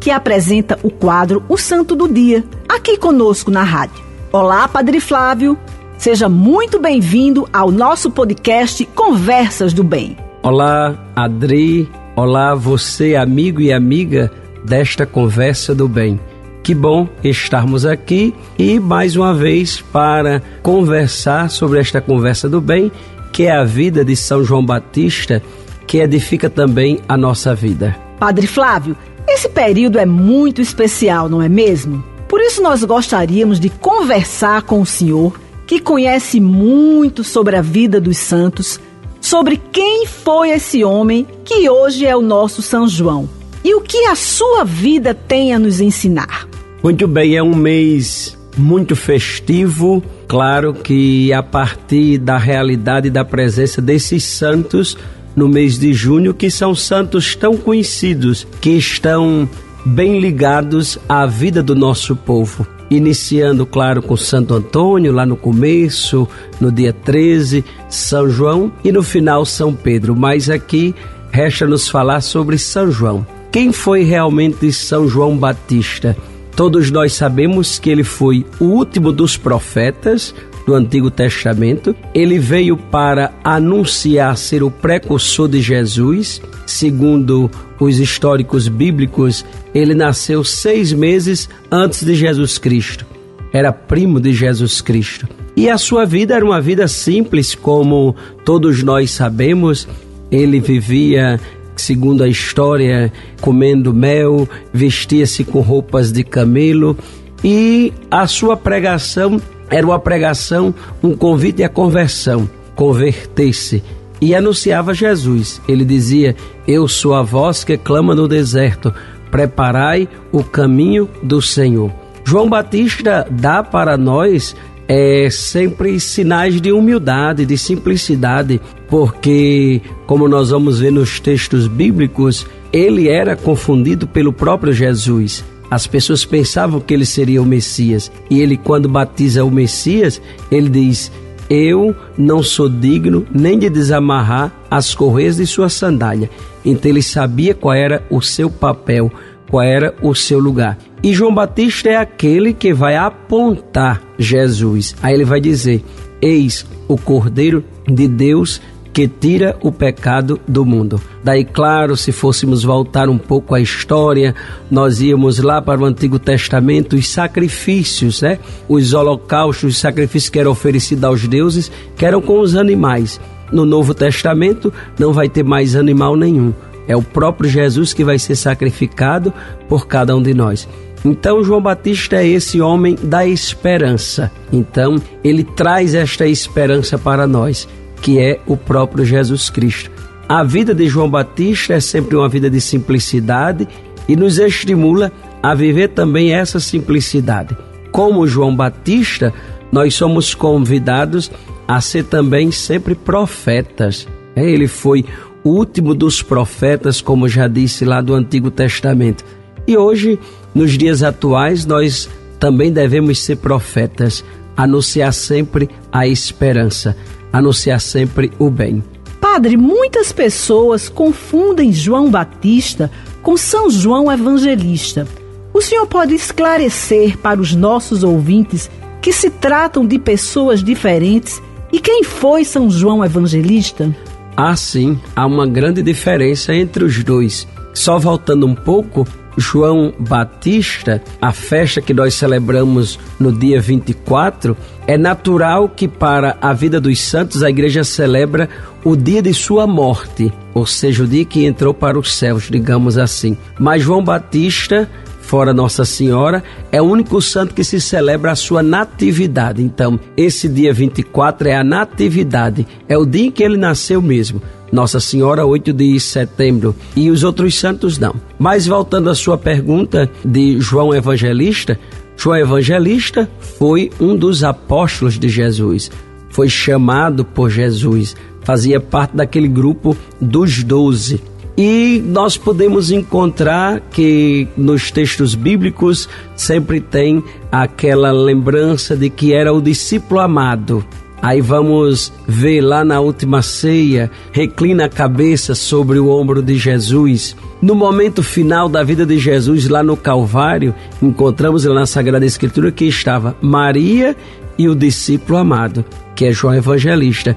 que 0.00 0.10
apresenta 0.10 0.78
o 0.82 0.90
quadro 0.90 1.42
O 1.48 1.56
Santo 1.56 1.94
do 1.94 2.08
Dia, 2.08 2.44
aqui 2.68 2.96
conosco 2.96 3.50
na 3.50 3.62
rádio. 3.62 4.04
Olá, 4.32 4.68
Padre 4.68 5.00
Flávio, 5.00 5.58
seja 5.98 6.28
muito 6.28 6.78
bem-vindo 6.78 7.48
ao 7.52 7.70
nosso 7.70 8.10
podcast 8.10 8.84
Conversas 8.86 9.72
do 9.72 9.82
Bem. 9.82 10.16
Olá, 10.42 10.94
Adri. 11.14 11.88
Olá, 12.14 12.54
você, 12.54 13.16
amigo 13.16 13.60
e 13.60 13.72
amiga 13.72 14.30
desta 14.64 15.04
Conversa 15.04 15.74
do 15.74 15.88
Bem. 15.88 16.18
Que 16.62 16.74
bom 16.74 17.08
estarmos 17.22 17.86
aqui 17.86 18.34
e 18.58 18.80
mais 18.80 19.14
uma 19.14 19.32
vez 19.32 19.80
para 19.92 20.42
conversar 20.62 21.48
sobre 21.48 21.78
esta 21.78 22.00
conversa 22.00 22.48
do 22.48 22.60
bem, 22.60 22.90
que 23.32 23.44
é 23.44 23.52
a 23.52 23.62
vida 23.62 24.04
de 24.04 24.16
São 24.16 24.42
João 24.42 24.66
Batista, 24.66 25.40
que 25.86 25.98
edifica 25.98 26.50
também 26.50 27.00
a 27.08 27.16
nossa 27.16 27.54
vida. 27.54 27.96
Padre 28.18 28.46
Flávio, 28.46 28.96
esse 29.28 29.48
período 29.48 29.98
é 29.98 30.06
muito 30.06 30.60
especial, 30.60 31.28
não 31.28 31.42
é 31.42 31.48
mesmo? 31.48 32.04
Por 32.28 32.40
isso 32.40 32.62
nós 32.62 32.82
gostaríamos 32.82 33.60
de 33.60 33.68
conversar 33.68 34.62
com 34.62 34.80
o 34.80 34.86
senhor, 34.86 35.38
que 35.66 35.80
conhece 35.80 36.40
muito 36.40 37.22
sobre 37.22 37.56
a 37.56 37.62
vida 37.62 38.00
dos 38.00 38.18
santos, 38.18 38.80
sobre 39.20 39.60
quem 39.72 40.06
foi 40.06 40.50
esse 40.50 40.84
homem 40.84 41.26
que 41.44 41.68
hoje 41.68 42.06
é 42.06 42.16
o 42.16 42.22
nosso 42.22 42.62
São 42.62 42.88
João 42.88 43.28
e 43.64 43.74
o 43.74 43.80
que 43.80 44.06
a 44.06 44.14
sua 44.14 44.64
vida 44.64 45.12
tem 45.12 45.52
a 45.52 45.58
nos 45.58 45.80
ensinar. 45.80 46.48
Muito 46.82 47.08
bem, 47.08 47.36
é 47.36 47.42
um 47.42 47.54
mês 47.54 48.38
muito 48.56 48.94
festivo. 48.94 50.02
Claro 50.28 50.72
que 50.72 51.32
a 51.32 51.42
partir 51.42 52.18
da 52.18 52.38
realidade 52.38 53.10
da 53.10 53.24
presença 53.24 53.82
desses 53.82 54.24
santos 54.24 54.96
no 55.36 55.48
mês 55.48 55.78
de 55.78 55.92
junho, 55.92 56.32
que 56.32 56.50
são 56.50 56.74
santos 56.74 57.36
tão 57.36 57.56
conhecidos, 57.56 58.46
que 58.60 58.70
estão 58.70 59.48
bem 59.84 60.18
ligados 60.18 60.98
à 61.08 61.26
vida 61.26 61.62
do 61.62 61.74
nosso 61.74 62.16
povo. 62.16 62.66
Iniciando, 62.90 63.66
claro, 63.66 64.00
com 64.00 64.16
Santo 64.16 64.54
Antônio, 64.54 65.12
lá 65.12 65.26
no 65.26 65.36
começo, 65.36 66.26
no 66.60 66.72
dia 66.72 66.92
13, 66.92 67.64
São 67.88 68.30
João 68.30 68.72
e 68.82 68.90
no 68.90 69.02
final 69.02 69.44
São 69.44 69.74
Pedro. 69.74 70.16
Mas 70.16 70.48
aqui 70.48 70.94
resta 71.30 71.66
nos 71.66 71.88
falar 71.88 72.20
sobre 72.20 72.56
São 72.56 72.90
João. 72.90 73.26
Quem 73.52 73.72
foi 73.72 74.02
realmente 74.02 74.72
São 74.72 75.08
João 75.08 75.36
Batista? 75.36 76.16
Todos 76.54 76.90
nós 76.90 77.12
sabemos 77.12 77.78
que 77.78 77.90
ele 77.90 78.04
foi 78.04 78.46
o 78.58 78.64
último 78.64 79.12
dos 79.12 79.36
profetas 79.36 80.34
do 80.66 80.74
Antigo 80.74 81.10
Testamento. 81.10 81.94
Ele 82.12 82.38
veio 82.38 82.76
para 82.76 83.32
anunciar 83.42 84.36
ser 84.36 84.62
o 84.62 84.70
precursor 84.70 85.48
de 85.48 85.62
Jesus. 85.62 86.42
Segundo 86.66 87.48
os 87.78 88.00
históricos 88.00 88.66
bíblicos, 88.66 89.44
ele 89.72 89.94
nasceu 89.94 90.42
seis 90.42 90.92
meses 90.92 91.48
antes 91.70 92.04
de 92.04 92.14
Jesus 92.14 92.58
Cristo. 92.58 93.06
Era 93.52 93.72
primo 93.72 94.20
de 94.20 94.34
Jesus 94.34 94.80
Cristo. 94.80 95.28
E 95.56 95.70
a 95.70 95.78
sua 95.78 96.04
vida 96.04 96.34
era 96.34 96.44
uma 96.44 96.60
vida 96.60 96.86
simples, 96.88 97.54
como 97.54 98.14
todos 98.44 98.82
nós 98.82 99.12
sabemos. 99.12 99.88
Ele 100.30 100.60
vivia 100.60 101.40
segundo 101.76 102.24
a 102.24 102.28
história, 102.28 103.12
comendo 103.40 103.94
mel, 103.94 104.48
vestia-se 104.72 105.44
com 105.44 105.60
roupas 105.60 106.10
de 106.10 106.24
camelo 106.24 106.96
e 107.44 107.92
a 108.10 108.26
sua 108.26 108.56
pregação 108.56 109.40
era 109.70 109.86
uma 109.86 109.98
pregação, 109.98 110.74
um 111.02 111.16
convite 111.16 111.62
à 111.62 111.68
conversão, 111.68 112.48
converter-se. 112.74 113.82
E 114.20 114.34
anunciava 114.34 114.94
Jesus. 114.94 115.60
Ele 115.68 115.84
dizia: 115.84 116.34
Eu 116.66 116.88
sou 116.88 117.14
a 117.14 117.22
voz 117.22 117.64
que 117.64 117.76
clama 117.76 118.14
no 118.14 118.26
deserto, 118.26 118.92
preparai 119.30 120.08
o 120.32 120.42
caminho 120.42 121.08
do 121.22 121.42
Senhor. 121.42 121.92
João 122.24 122.48
Batista 122.48 123.26
dá 123.30 123.62
para 123.62 123.96
nós 123.96 124.56
é 124.88 125.28
sempre 125.30 125.98
sinais 125.98 126.60
de 126.60 126.70
humildade, 126.70 127.44
de 127.44 127.58
simplicidade, 127.58 128.60
porque, 128.88 129.80
como 130.06 130.28
nós 130.28 130.50
vamos 130.50 130.78
ver 130.78 130.92
nos 130.92 131.18
textos 131.18 131.66
bíblicos, 131.66 132.46
ele 132.72 133.08
era 133.08 133.34
confundido 133.34 134.06
pelo 134.06 134.32
próprio 134.32 134.72
Jesus. 134.72 135.44
As 135.70 135.86
pessoas 135.86 136.24
pensavam 136.24 136.80
que 136.80 136.94
ele 136.94 137.06
seria 137.06 137.42
o 137.42 137.46
Messias, 137.46 138.10
e 138.30 138.40
ele, 138.40 138.56
quando 138.56 138.88
batiza 138.88 139.44
o 139.44 139.50
Messias, 139.50 140.20
ele 140.50 140.68
diz: 140.68 141.10
Eu 141.50 141.94
não 142.16 142.42
sou 142.42 142.68
digno 142.68 143.26
nem 143.34 143.58
de 143.58 143.68
desamarrar 143.68 144.52
as 144.70 144.94
correias 144.94 145.36
de 145.36 145.46
sua 145.46 145.68
sandália. 145.68 146.30
Então 146.64 146.90
ele 146.90 147.02
sabia 147.02 147.54
qual 147.54 147.74
era 147.74 148.04
o 148.10 148.20
seu 148.20 148.50
papel, 148.50 149.10
qual 149.50 149.62
era 149.62 149.94
o 150.02 150.14
seu 150.14 150.38
lugar. 150.38 150.78
E 151.02 151.12
João 151.12 151.34
Batista 151.34 151.88
é 151.88 151.96
aquele 151.96 152.52
que 152.52 152.72
vai 152.72 152.96
apontar 152.96 154.02
Jesus. 154.18 154.94
Aí 155.02 155.14
ele 155.14 155.24
vai 155.24 155.40
dizer: 155.40 155.84
Eis 156.20 156.66
o 156.88 156.96
Cordeiro 156.96 157.64
de 157.88 158.06
Deus 158.08 158.60
que 158.96 159.06
tira 159.06 159.54
o 159.60 159.70
pecado 159.70 160.40
do 160.48 160.64
mundo. 160.64 160.98
Daí, 161.22 161.44
claro, 161.44 161.98
se 161.98 162.12
fôssemos 162.12 162.64
voltar 162.64 163.10
um 163.10 163.18
pouco 163.18 163.54
à 163.54 163.60
história, 163.60 164.34
nós 164.70 165.02
íamos 165.02 165.38
lá 165.38 165.60
para 165.60 165.82
o 165.82 165.84
Antigo 165.84 166.18
Testamento, 166.18 166.96
os 166.96 167.06
sacrifícios, 167.06 168.22
né? 168.22 168.38
Os 168.66 168.94
holocaustos, 168.94 169.74
os 169.74 169.78
sacrifícios 169.78 170.30
que 170.30 170.38
eram 170.38 170.50
oferecidos 170.52 171.04
aos 171.04 171.28
deuses, 171.28 171.70
que 171.94 172.06
eram 172.06 172.22
com 172.22 172.40
os 172.40 172.56
animais. 172.56 173.20
No 173.52 173.66
Novo 173.66 173.92
Testamento 173.92 174.72
não 174.98 175.12
vai 175.12 175.28
ter 175.28 175.44
mais 175.44 175.76
animal 175.76 176.16
nenhum. 176.16 176.54
É 176.88 176.96
o 176.96 177.02
próprio 177.02 177.50
Jesus 177.50 177.92
que 177.92 178.02
vai 178.02 178.18
ser 178.18 178.34
sacrificado 178.34 179.30
por 179.68 179.86
cada 179.86 180.16
um 180.16 180.22
de 180.22 180.32
nós. 180.32 180.66
Então, 181.04 181.44
João 181.44 181.60
Batista 181.60 182.16
é 182.16 182.26
esse 182.26 182.62
homem 182.62 182.96
da 183.02 183.26
esperança. 183.26 184.32
Então, 184.50 184.96
ele 185.22 185.44
traz 185.44 185.94
esta 185.94 186.26
esperança 186.26 186.96
para 186.96 187.26
nós, 187.26 187.68
que 188.00 188.18
é 188.18 188.40
o 188.46 188.56
próprio 188.56 189.04
Jesus 189.04 189.50
Cristo. 189.50 189.90
A 190.28 190.42
vida 190.42 190.74
de 190.74 190.88
João 190.88 191.08
Batista 191.08 191.74
é 191.74 191.80
sempre 191.80 192.16
uma 192.16 192.28
vida 192.28 192.50
de 192.50 192.60
simplicidade 192.60 193.68
e 194.08 194.16
nos 194.16 194.38
estimula 194.38 195.12
a 195.42 195.54
viver 195.54 195.88
também 195.88 196.32
essa 196.32 196.58
simplicidade. 196.58 197.56
Como 197.92 198.26
João 198.26 198.54
Batista, 198.54 199.32
nós 199.70 199.94
somos 199.94 200.34
convidados 200.34 201.30
a 201.66 201.80
ser 201.80 202.04
também 202.04 202.50
sempre 202.50 202.94
profetas. 202.94 204.06
Ele 204.34 204.68
foi 204.68 205.04
o 205.42 205.50
último 205.50 205.94
dos 205.94 206.22
profetas, 206.22 207.00
como 207.00 207.28
já 207.28 207.48
disse 207.48 207.84
lá 207.84 208.00
do 208.00 208.14
Antigo 208.14 208.50
Testamento. 208.50 209.24
E 209.66 209.76
hoje, 209.76 210.18
nos 210.54 210.72
dias 210.72 211.02
atuais, 211.02 211.64
nós 211.64 212.08
também 212.38 212.72
devemos 212.72 213.18
ser 213.20 213.36
profetas, 213.36 214.24
anunciar 214.56 215.12
sempre 215.12 215.68
a 215.90 216.06
esperança, 216.06 216.96
anunciar 217.38 217.80
sempre 217.80 218.32
o 218.38 218.50
bem. 218.50 218.82
Padre, 219.20 219.56
muitas 219.56 220.12
pessoas 220.12 220.88
confundem 220.88 221.72
João 221.72 222.10
Batista 222.10 222.90
com 223.22 223.36
São 223.36 223.68
João 223.70 224.10
Evangelista. 224.10 225.06
O 225.52 225.60
senhor 225.60 225.86
pode 225.86 226.14
esclarecer 226.14 227.18
para 227.18 227.40
os 227.40 227.54
nossos 227.54 228.02
ouvintes 228.02 228.70
que 229.00 229.12
se 229.12 229.30
tratam 229.30 229.86
de 229.86 229.98
pessoas 229.98 230.62
diferentes 230.62 231.42
e 231.72 231.80
quem 231.80 232.04
foi 232.04 232.44
São 232.44 232.70
João 232.70 233.04
Evangelista? 233.04 233.94
Ah, 234.36 234.54
sim, 234.54 235.00
há 235.14 235.26
uma 235.26 235.46
grande 235.46 235.82
diferença 235.82 236.54
entre 236.54 236.84
os 236.84 237.02
dois. 237.02 237.48
Só 237.72 237.98
voltando 237.98 238.46
um 238.46 238.54
pouco, 238.54 239.06
João 239.36 239.92
Batista, 239.98 241.02
a 241.20 241.32
festa 241.32 241.80
que 241.80 241.92
nós 241.92 242.14
celebramos 242.14 242.98
no 243.18 243.32
dia 243.32 243.60
24, 243.60 244.56
é 244.86 244.96
natural 244.96 245.68
que 245.68 245.86
para 245.86 246.36
a 246.40 246.52
vida 246.52 246.80
dos 246.80 247.00
santos 247.00 247.42
a 247.42 247.50
igreja 247.50 247.84
celebra 247.84 248.48
o 248.84 248.96
dia 248.96 249.20
de 249.20 249.34
sua 249.34 249.66
morte, 249.66 250.32
ou 250.54 250.64
seja, 250.64 251.04
o 251.04 251.06
dia 251.06 251.24
que 251.24 251.44
entrou 251.44 251.74
para 251.74 251.98
os 251.98 252.14
céus, 252.14 252.48
digamos 252.50 252.96
assim. 252.96 253.36
Mas 253.58 253.82
João 253.82 254.02
Batista 254.02 254.88
fora 255.26 255.52
Nossa 255.52 255.84
Senhora, 255.84 256.42
é 256.70 256.80
o 256.80 256.84
único 256.84 257.20
santo 257.20 257.52
que 257.52 257.64
se 257.64 257.80
celebra 257.80 258.30
a 258.30 258.36
sua 258.36 258.62
natividade. 258.62 259.60
Então, 259.60 259.98
esse 260.16 260.48
dia 260.48 260.72
24 260.72 261.48
é 261.48 261.56
a 261.56 261.64
natividade, 261.64 262.66
é 262.88 262.96
o 262.96 263.04
dia 263.04 263.26
em 263.26 263.30
que 263.30 263.42
ele 263.42 263.56
nasceu 263.56 264.00
mesmo. 264.00 264.40
Nossa 264.72 265.00
Senhora, 265.00 265.46
8 265.46 265.72
de 265.72 265.98
setembro, 266.00 266.74
e 266.94 267.10
os 267.10 267.22
outros 267.22 267.54
santos 267.58 267.98
não. 267.98 268.14
Mas 268.38 268.66
voltando 268.66 269.10
à 269.10 269.14
sua 269.14 269.38
pergunta 269.38 270.10
de 270.24 270.60
João 270.60 270.94
Evangelista, 270.94 271.78
João 272.16 272.36
Evangelista 272.36 273.28
foi 273.58 273.90
um 274.00 274.16
dos 274.16 274.42
apóstolos 274.42 275.18
de 275.18 275.28
Jesus, 275.28 275.90
foi 276.30 276.48
chamado 276.48 277.24
por 277.24 277.50
Jesus, 277.50 278.16
fazia 278.42 278.80
parte 278.80 279.16
daquele 279.16 279.48
grupo 279.48 279.96
dos 280.20 280.62
doze. 280.62 281.20
E 281.58 282.02
nós 282.04 282.36
podemos 282.36 282.90
encontrar 282.90 283.80
que 283.90 284.46
nos 284.56 284.90
textos 284.90 285.34
bíblicos 285.34 286.06
sempre 286.34 286.80
tem 286.80 287.24
aquela 287.50 288.12
lembrança 288.12 288.94
de 288.94 289.08
que 289.08 289.32
era 289.32 289.52
o 289.54 289.62
discípulo 289.62 290.20
amado. 290.20 290.84
Aí 291.22 291.40
vamos 291.40 292.12
ver 292.26 292.60
lá 292.60 292.84
na 292.84 293.00
última 293.00 293.42
ceia, 293.42 294.10
reclina 294.32 294.84
a 294.84 294.88
cabeça 294.88 295.54
sobre 295.54 295.98
o 295.98 296.08
ombro 296.08 296.42
de 296.42 296.56
Jesus. 296.56 297.34
No 297.60 297.74
momento 297.74 298.22
final 298.22 298.68
da 298.68 298.82
vida 298.82 299.06
de 299.06 299.18
Jesus, 299.18 299.68
lá 299.68 299.82
no 299.82 299.96
Calvário, 299.96 300.74
encontramos 301.02 301.64
lá 301.64 301.74
na 301.74 301.86
Sagrada 301.86 302.24
Escritura 302.24 302.70
que 302.70 302.84
estava 302.84 303.36
Maria 303.40 304.14
e 304.58 304.68
o 304.68 304.74
discípulo 304.74 305.38
amado, 305.38 305.84
que 306.14 306.26
é 306.26 306.32
João 306.32 306.54
Evangelista. 306.54 307.36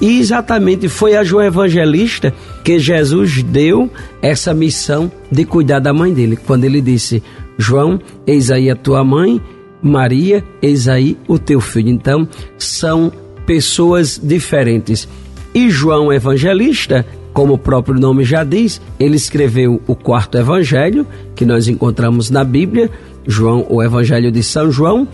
E 0.00 0.18
exatamente 0.18 0.88
foi 0.88 1.16
a 1.16 1.22
João 1.22 1.44
Evangelista 1.44 2.34
que 2.64 2.78
Jesus 2.78 3.42
deu 3.42 3.88
essa 4.20 4.52
missão 4.52 5.10
de 5.30 5.44
cuidar 5.44 5.78
da 5.78 5.92
mãe 5.92 6.12
dele, 6.12 6.36
quando 6.36 6.64
ele 6.64 6.80
disse: 6.80 7.22
João, 7.56 8.00
eis 8.26 8.50
aí 8.50 8.68
a 8.68 8.74
tua 8.74 9.04
mãe, 9.04 9.40
Maria, 9.82 10.44
eis 10.62 10.88
aí 10.88 11.16
o 11.26 11.38
teu 11.38 11.60
filho. 11.60 11.88
Então, 11.88 12.28
são 12.56 13.12
pessoas 13.44 14.20
diferentes. 14.22 15.08
E 15.54 15.68
João 15.68 16.12
Evangelista, 16.12 17.04
como 17.32 17.54
o 17.54 17.58
próprio 17.58 17.98
nome 17.98 18.24
já 18.24 18.44
diz, 18.44 18.80
ele 18.98 19.16
escreveu 19.16 19.80
o 19.86 19.94
quarto 19.94 20.38
evangelho 20.38 21.06
que 21.34 21.44
nós 21.44 21.68
encontramos 21.68 22.30
na 22.30 22.44
Bíblia, 22.44 22.90
João, 23.26 23.66
o 23.68 23.82
Evangelho 23.82 24.30
de 24.32 24.42
São 24.42 24.70
João, 24.70 25.06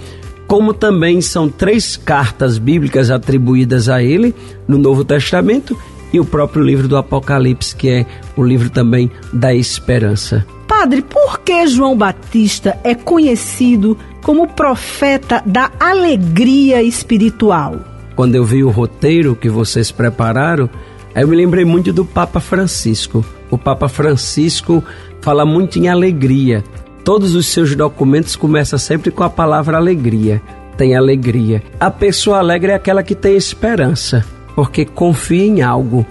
como 0.47 0.73
também 0.73 1.21
são 1.21 1.49
três 1.49 1.97
cartas 1.97 2.59
bíblicas 2.59 3.11
atribuídas 3.11 3.89
a 3.89 4.03
ele 4.03 4.35
no 4.67 4.79
Novo 4.79 5.05
Testamento 5.05 5.77
e 6.13 6.21
o 6.21 6.25
próprio 6.25 6.63
livro 6.63 6.89
do 6.89 6.97
Apocalipse, 6.97 7.75
que 7.75 7.89
é 7.89 8.07
o 8.37 8.43
livro 8.43 8.71
também 8.71 9.11
da 9.33 9.55
esperança. 9.55 10.47
Padre, 10.67 11.03
por 11.03 11.41
que 11.41 11.67
João 11.67 11.97
Batista 11.97 12.79
é 12.85 12.95
conhecido 12.95 13.97
como 14.23 14.49
profeta 14.49 15.43
da 15.45 15.71
alegria 15.81 16.83
espiritual? 16.83 17.77
Quando 18.15 18.35
eu 18.35 18.45
vi 18.45 18.63
o 18.65 18.71
roteiro 18.71 19.37
que 19.37 19.49
vocês 19.49 19.91
prepararam, 19.91 20.69
eu 21.15 21.27
me 21.27 21.37
lembrei 21.37 21.65
muito 21.65 21.93
do 21.93 22.05
Papa 22.05 22.41
Francisco. 22.41 23.25
O 23.51 23.57
Papa 23.57 23.89
Francisco 23.89 24.85
fala 25.21 25.47
muito 25.47 25.79
em 25.79 25.89
alegria 25.89 26.63
todos 27.09 27.35
os 27.35 27.47
seus 27.47 27.75
documentos 27.75 28.37
começam 28.37 28.79
sempre 28.79 29.11
com 29.11 29.23
a 29.23 29.31
palavra 29.31 29.79
alegria. 29.79 30.43
Tem 30.77 30.95
alegria. 30.95 31.63
A 31.81 31.91
pessoa 31.91 32.37
alegre 32.37 32.73
é 32.73 32.75
aquela 32.75 33.03
que 33.03 33.15
tem 33.15 33.35
esperança, 33.35 34.27
porque 34.59 34.85
confia 34.85 35.45
em 35.45 35.63
algo. 35.63 36.05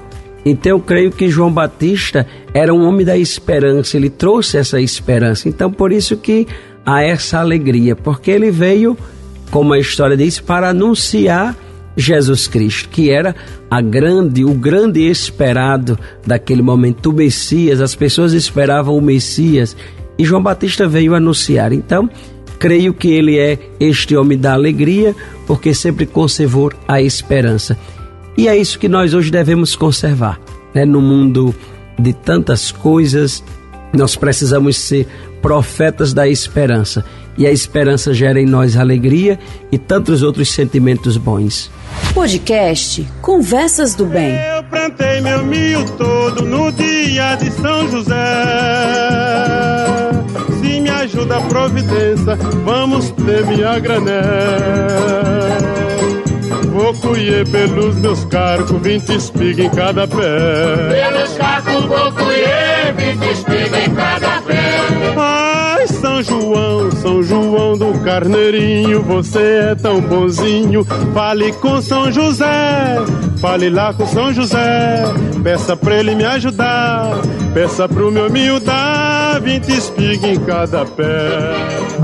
Então 0.45 0.69
eu 0.69 0.79
creio 0.79 1.11
que 1.11 1.27
João 1.27 1.51
Batista 1.51 2.25
era 2.53 2.73
um 2.73 2.87
homem 2.87 3.05
da 3.05 3.17
esperança, 3.17 3.97
ele 3.97 4.09
trouxe 4.09 4.57
essa 4.57 4.79
esperança. 4.79 5.49
Então 5.49 5.69
por 5.69 5.91
isso 5.91 6.15
que 6.15 6.47
há 6.85 7.03
essa 7.03 7.39
alegria, 7.39 7.93
porque 7.93 8.31
ele 8.31 8.49
veio, 8.49 8.97
como 9.51 9.73
a 9.73 9.79
história 9.79 10.15
diz, 10.15 10.39
para 10.39 10.69
anunciar 10.69 11.57
Jesus 11.97 12.47
Cristo, 12.47 12.87
que 12.87 13.09
era 13.09 13.35
a 13.69 13.81
grande, 13.81 14.45
o 14.45 14.53
grande 14.53 15.01
esperado 15.01 15.99
daquele 16.25 16.61
momento, 16.61 17.09
o 17.09 17.13
Messias. 17.13 17.81
As 17.81 17.95
pessoas 17.95 18.31
esperavam 18.31 18.97
o 18.97 19.01
Messias 19.01 19.75
e 20.17 20.23
João 20.23 20.41
Batista 20.41 20.87
veio 20.87 21.15
anunciar. 21.15 21.73
Então, 21.73 22.09
creio 22.57 22.93
que 22.93 23.09
ele 23.09 23.37
é 23.37 23.59
este 23.77 24.15
homem 24.15 24.37
da 24.37 24.53
alegria, 24.53 25.13
porque 25.45 25.73
sempre 25.73 26.05
conservou 26.05 26.71
a 26.87 27.01
esperança. 27.01 27.77
E 28.37 28.47
é 28.47 28.55
isso 28.55 28.79
que 28.79 28.87
nós 28.87 29.13
hoje 29.13 29.31
devemos 29.31 29.75
conservar. 29.75 30.39
Né? 30.73 30.85
No 30.85 31.01
mundo 31.01 31.53
de 31.97 32.13
tantas 32.13 32.71
coisas, 32.71 33.43
nós 33.93 34.15
precisamos 34.15 34.77
ser 34.77 35.07
profetas 35.41 36.13
da 36.13 36.27
esperança. 36.27 37.03
E 37.37 37.45
a 37.45 37.51
esperança 37.51 38.13
gera 38.13 38.39
em 38.39 38.45
nós 38.45 38.77
alegria 38.77 39.37
e 39.71 39.77
tantos 39.77 40.23
outros 40.23 40.49
sentimentos 40.49 41.17
bons. 41.17 41.69
Podcast 42.13 43.07
Conversas 43.21 43.95
do 43.95 44.05
Bem. 44.05 44.35
Eu 44.55 44.63
plantei 44.63 45.21
meu 45.21 45.43
milho 45.43 45.85
todo 45.97 46.43
no 46.43 46.71
dia 46.71 47.35
de 47.35 47.51
São 47.51 47.89
José 47.89 49.17
ajuda 51.07 51.37
a 51.37 51.41
providência, 51.41 52.35
vamos 52.65 53.11
ter 53.11 53.45
minha 53.45 53.79
grané. 53.79 54.21
Vou 56.87 56.93
colher 56.93 57.45
pelos 57.49 57.95
meus 57.97 58.23
carcos, 58.23 58.81
vinte 58.81 59.13
espigas 59.13 59.65
em 59.65 59.69
cada 59.69 60.07
pé. 60.07 61.11
Pelos 61.11 61.33
carcos 61.33 61.83
vou 61.83 62.11
colher, 62.13 62.93
vinte 62.95 63.29
espigas 63.29 63.87
em 63.87 63.93
cada 63.93 64.41
pé. 64.43 64.79
Ai, 65.17 65.85
São 65.87 66.23
João, 66.23 66.89
São 66.91 67.21
João 67.21 67.77
do 67.77 67.91
Carneirinho, 68.05 69.01
você 69.01 69.67
é 69.71 69.75
tão 69.75 69.99
bonzinho. 69.99 70.85
Fale 71.13 71.51
com 71.51 71.81
São 71.81 72.09
José, 72.09 72.95
fale 73.41 73.69
lá 73.69 73.93
com 73.93 74.07
São 74.07 74.31
José. 74.31 75.03
Peça 75.43 75.75
pra 75.75 75.93
ele 75.93 76.15
me 76.15 76.23
ajudar, 76.23 77.17
peça 77.53 77.85
pro 77.89 78.09
meu 78.09 78.29
miudar 78.31 79.41
vinte 79.41 79.73
espigas 79.73 80.23
em 80.23 80.39
cada 80.39 80.85
pé. 80.85 81.03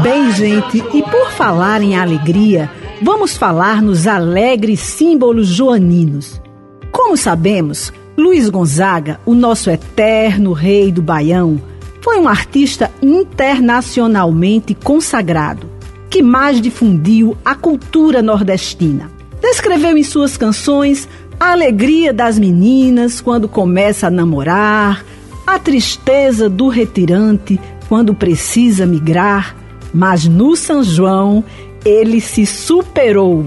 Bem, 0.02 0.30
gente, 0.34 0.84
e 0.94 1.02
por 1.04 1.32
falar 1.32 1.82
em 1.82 1.98
alegria, 1.98 2.70
vamos 3.04 3.36
falar 3.36 3.82
nos 3.82 4.08
alegres 4.08 4.80
símbolos 4.80 5.50
joaninos. 5.50 6.42
Como 6.90 7.18
sabemos, 7.18 7.92
Luiz 8.18 8.50
Gonzaga, 8.50 9.20
o 9.26 9.34
nosso 9.34 9.70
eterno 9.70 10.54
rei 10.54 10.90
do 10.90 11.02
Baião, 11.02 11.62
foi 12.02 12.18
um 12.18 12.30
artista 12.30 12.90
internacionalmente 13.02 14.74
consagrado, 14.74 15.70
que 16.10 16.24
mais 16.24 16.62
difundiu 16.62 17.36
a 17.44 17.56
cultura 17.56 18.22
nordestina. 18.22 19.12
Descreveu 19.42 19.98
em 19.98 20.04
suas 20.04 20.38
canções 20.38 21.10
a 21.38 21.52
alegria 21.52 22.14
das 22.14 22.40
meninas 22.40 23.20
quando 23.20 23.50
começa 23.50 24.08
a 24.08 24.12
namorar, 24.12 25.04
a 25.46 25.60
tristeza 25.60 26.50
do 26.50 26.70
retirante 26.70 27.60
quando 27.90 28.14
precisa 28.14 28.86
migrar, 28.86 29.58
mas 29.94 30.26
no 30.26 30.56
São 30.56 30.82
João 30.82 31.44
ele 31.86 32.22
se 32.22 32.46
superou 32.46 33.46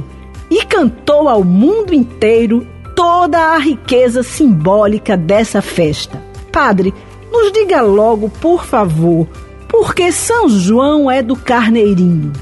e 0.50 0.64
cantou 0.64 1.28
ao 1.28 1.42
mundo 1.42 1.92
inteiro 1.94 2.66
toda 2.94 3.38
a 3.38 3.58
riqueza 3.58 4.22
simbólica 4.22 5.16
dessa 5.16 5.60
festa. 5.60 6.22
Padre, 6.52 6.94
nos 7.30 7.52
diga 7.52 7.82
logo, 7.82 8.28
por 8.28 8.64
favor, 8.64 9.26
por 9.68 9.94
que 9.94 10.10
São 10.12 10.48
João 10.48 11.10
é 11.10 11.22
do 11.22 11.36
Carneirinho? 11.36 12.32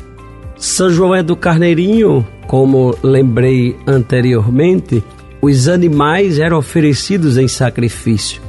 São 0.56 0.90
João 0.90 1.14
é 1.14 1.22
do 1.22 1.34
Carneirinho, 1.34 2.24
como 2.46 2.96
lembrei 3.02 3.76
anteriormente, 3.86 5.02
os 5.42 5.68
animais 5.68 6.38
eram 6.38 6.58
oferecidos 6.58 7.36
em 7.36 7.48
sacrifício. 7.48 8.40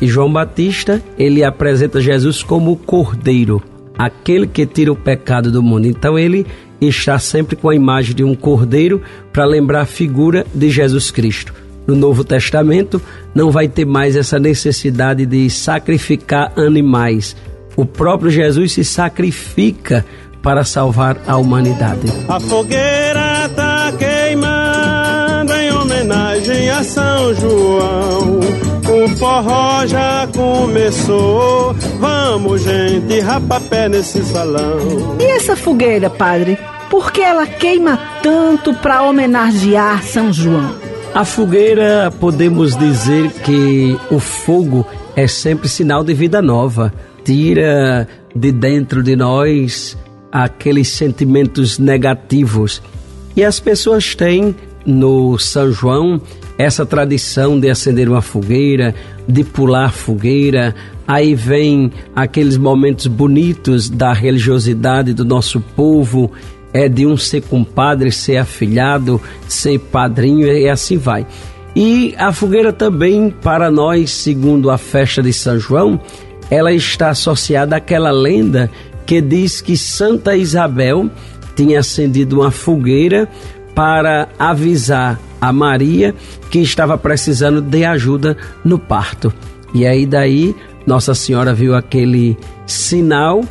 E 0.00 0.06
João 0.06 0.32
Batista, 0.32 1.02
ele 1.16 1.44
apresenta 1.44 2.00
Jesus 2.00 2.42
como 2.42 2.72
o 2.72 2.76
cordeiro, 2.76 3.62
aquele 3.96 4.46
que 4.46 4.66
tira 4.66 4.92
o 4.92 4.96
pecado 4.96 5.50
do 5.50 5.62
mundo. 5.62 5.86
Então 5.86 6.18
ele 6.18 6.44
está 6.88 7.18
sempre 7.18 7.56
com 7.56 7.68
a 7.68 7.74
imagem 7.74 8.14
de 8.14 8.24
um 8.24 8.34
cordeiro 8.34 9.02
para 9.32 9.44
lembrar 9.44 9.82
a 9.82 9.86
figura 9.86 10.46
de 10.54 10.70
Jesus 10.70 11.10
Cristo. 11.10 11.54
No 11.86 11.94
Novo 11.94 12.24
Testamento 12.24 13.00
não 13.34 13.50
vai 13.50 13.68
ter 13.68 13.84
mais 13.84 14.16
essa 14.16 14.38
necessidade 14.38 15.26
de 15.26 15.50
sacrificar 15.50 16.52
animais. 16.56 17.36
O 17.76 17.84
próprio 17.84 18.30
Jesus 18.30 18.72
se 18.72 18.84
sacrifica 18.84 20.04
para 20.42 20.64
salvar 20.64 21.16
a 21.26 21.36
humanidade. 21.36 22.06
A 22.28 22.38
fogueira 22.38 23.46
está 23.46 23.92
queimando 23.98 25.52
em 25.52 25.72
homenagem 25.72 26.70
a 26.70 26.84
São 26.84 27.34
João. 27.34 28.40
O 28.86 29.08
forró 29.16 29.86
já 29.86 30.28
começou. 30.34 31.74
Vamos, 31.98 32.62
gente, 32.62 33.18
rapapé 33.20 33.88
nesse 33.88 34.22
salão. 34.24 35.16
E 35.18 35.24
essa 35.24 35.56
fogueira, 35.56 36.10
padre? 36.10 36.58
Por 36.94 37.10
que 37.10 37.20
ela 37.20 37.44
queima 37.44 37.98
tanto 38.22 38.72
para 38.72 39.02
homenagear 39.02 40.00
São 40.04 40.32
João? 40.32 40.76
A 41.12 41.24
fogueira, 41.24 42.08
podemos 42.20 42.76
dizer 42.76 43.32
que 43.44 43.98
o 44.12 44.20
fogo 44.20 44.86
é 45.16 45.26
sempre 45.26 45.68
sinal 45.68 46.04
de 46.04 46.14
vida 46.14 46.40
nova. 46.40 46.94
Tira 47.24 48.06
de 48.32 48.52
dentro 48.52 49.02
de 49.02 49.16
nós 49.16 49.98
aqueles 50.30 50.86
sentimentos 50.86 51.80
negativos. 51.80 52.80
E 53.34 53.42
as 53.42 53.58
pessoas 53.58 54.14
têm 54.14 54.54
no 54.86 55.36
São 55.36 55.72
João 55.72 56.22
essa 56.56 56.86
tradição 56.86 57.58
de 57.58 57.68
acender 57.68 58.08
uma 58.08 58.22
fogueira, 58.22 58.94
de 59.26 59.42
pular 59.42 59.92
fogueira, 59.92 60.72
aí 61.06 61.34
vem 61.34 61.90
aqueles 62.14 62.56
momentos 62.56 63.08
bonitos 63.08 63.90
da 63.90 64.12
religiosidade 64.12 65.12
do 65.12 65.24
nosso 65.24 65.60
povo, 65.60 66.30
é 66.74 66.88
de 66.88 67.06
um 67.06 67.16
ser 67.16 67.42
compadre, 67.42 68.10
ser 68.10 68.36
afilhado, 68.36 69.20
ser 69.46 69.78
padrinho 69.78 70.48
e 70.48 70.68
assim 70.68 70.98
vai. 70.98 71.24
E 71.74 72.14
a 72.18 72.32
fogueira 72.32 72.72
também 72.72 73.30
para 73.30 73.70
nós, 73.70 74.10
segundo 74.10 74.70
a 74.70 74.76
festa 74.76 75.22
de 75.22 75.32
São 75.32 75.58
João, 75.58 76.00
ela 76.50 76.72
está 76.72 77.10
associada 77.10 77.76
àquela 77.76 78.10
lenda 78.10 78.68
que 79.06 79.20
diz 79.20 79.60
que 79.60 79.76
Santa 79.76 80.36
Isabel 80.36 81.08
tinha 81.54 81.78
acendido 81.78 82.40
uma 82.40 82.50
fogueira 82.50 83.28
para 83.74 84.28
avisar 84.38 85.18
a 85.40 85.52
Maria 85.52 86.14
que 86.50 86.58
estava 86.58 86.98
precisando 86.98 87.60
de 87.60 87.84
ajuda 87.84 88.36
no 88.64 88.78
parto. 88.78 89.32
E 89.72 89.86
aí 89.86 90.06
daí 90.06 90.54
Nossa 90.86 91.14
Senhora 91.14 91.52
viu 91.52 91.74
aquele 91.74 92.36
sinal 92.66 93.44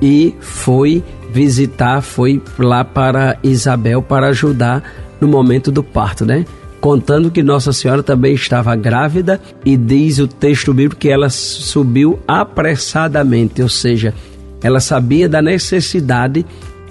e 0.00 0.34
foi 0.40 1.02
visitar, 1.30 2.00
foi 2.00 2.40
lá 2.58 2.84
para 2.84 3.38
Isabel 3.42 4.02
para 4.02 4.28
ajudar 4.28 4.82
no 5.20 5.28
momento 5.28 5.70
do 5.70 5.82
parto, 5.82 6.24
né? 6.24 6.44
Contando 6.80 7.30
que 7.30 7.42
Nossa 7.42 7.72
Senhora 7.72 8.02
também 8.02 8.34
estava 8.34 8.74
grávida 8.76 9.40
e 9.64 9.76
diz 9.76 10.18
o 10.18 10.28
texto 10.28 10.72
bíblico 10.72 11.00
que 11.00 11.08
ela 11.08 11.28
subiu 11.28 12.18
apressadamente, 12.26 13.60
ou 13.60 13.68
seja, 13.68 14.14
ela 14.62 14.80
sabia 14.80 15.28
da 15.28 15.42
necessidade 15.42 16.46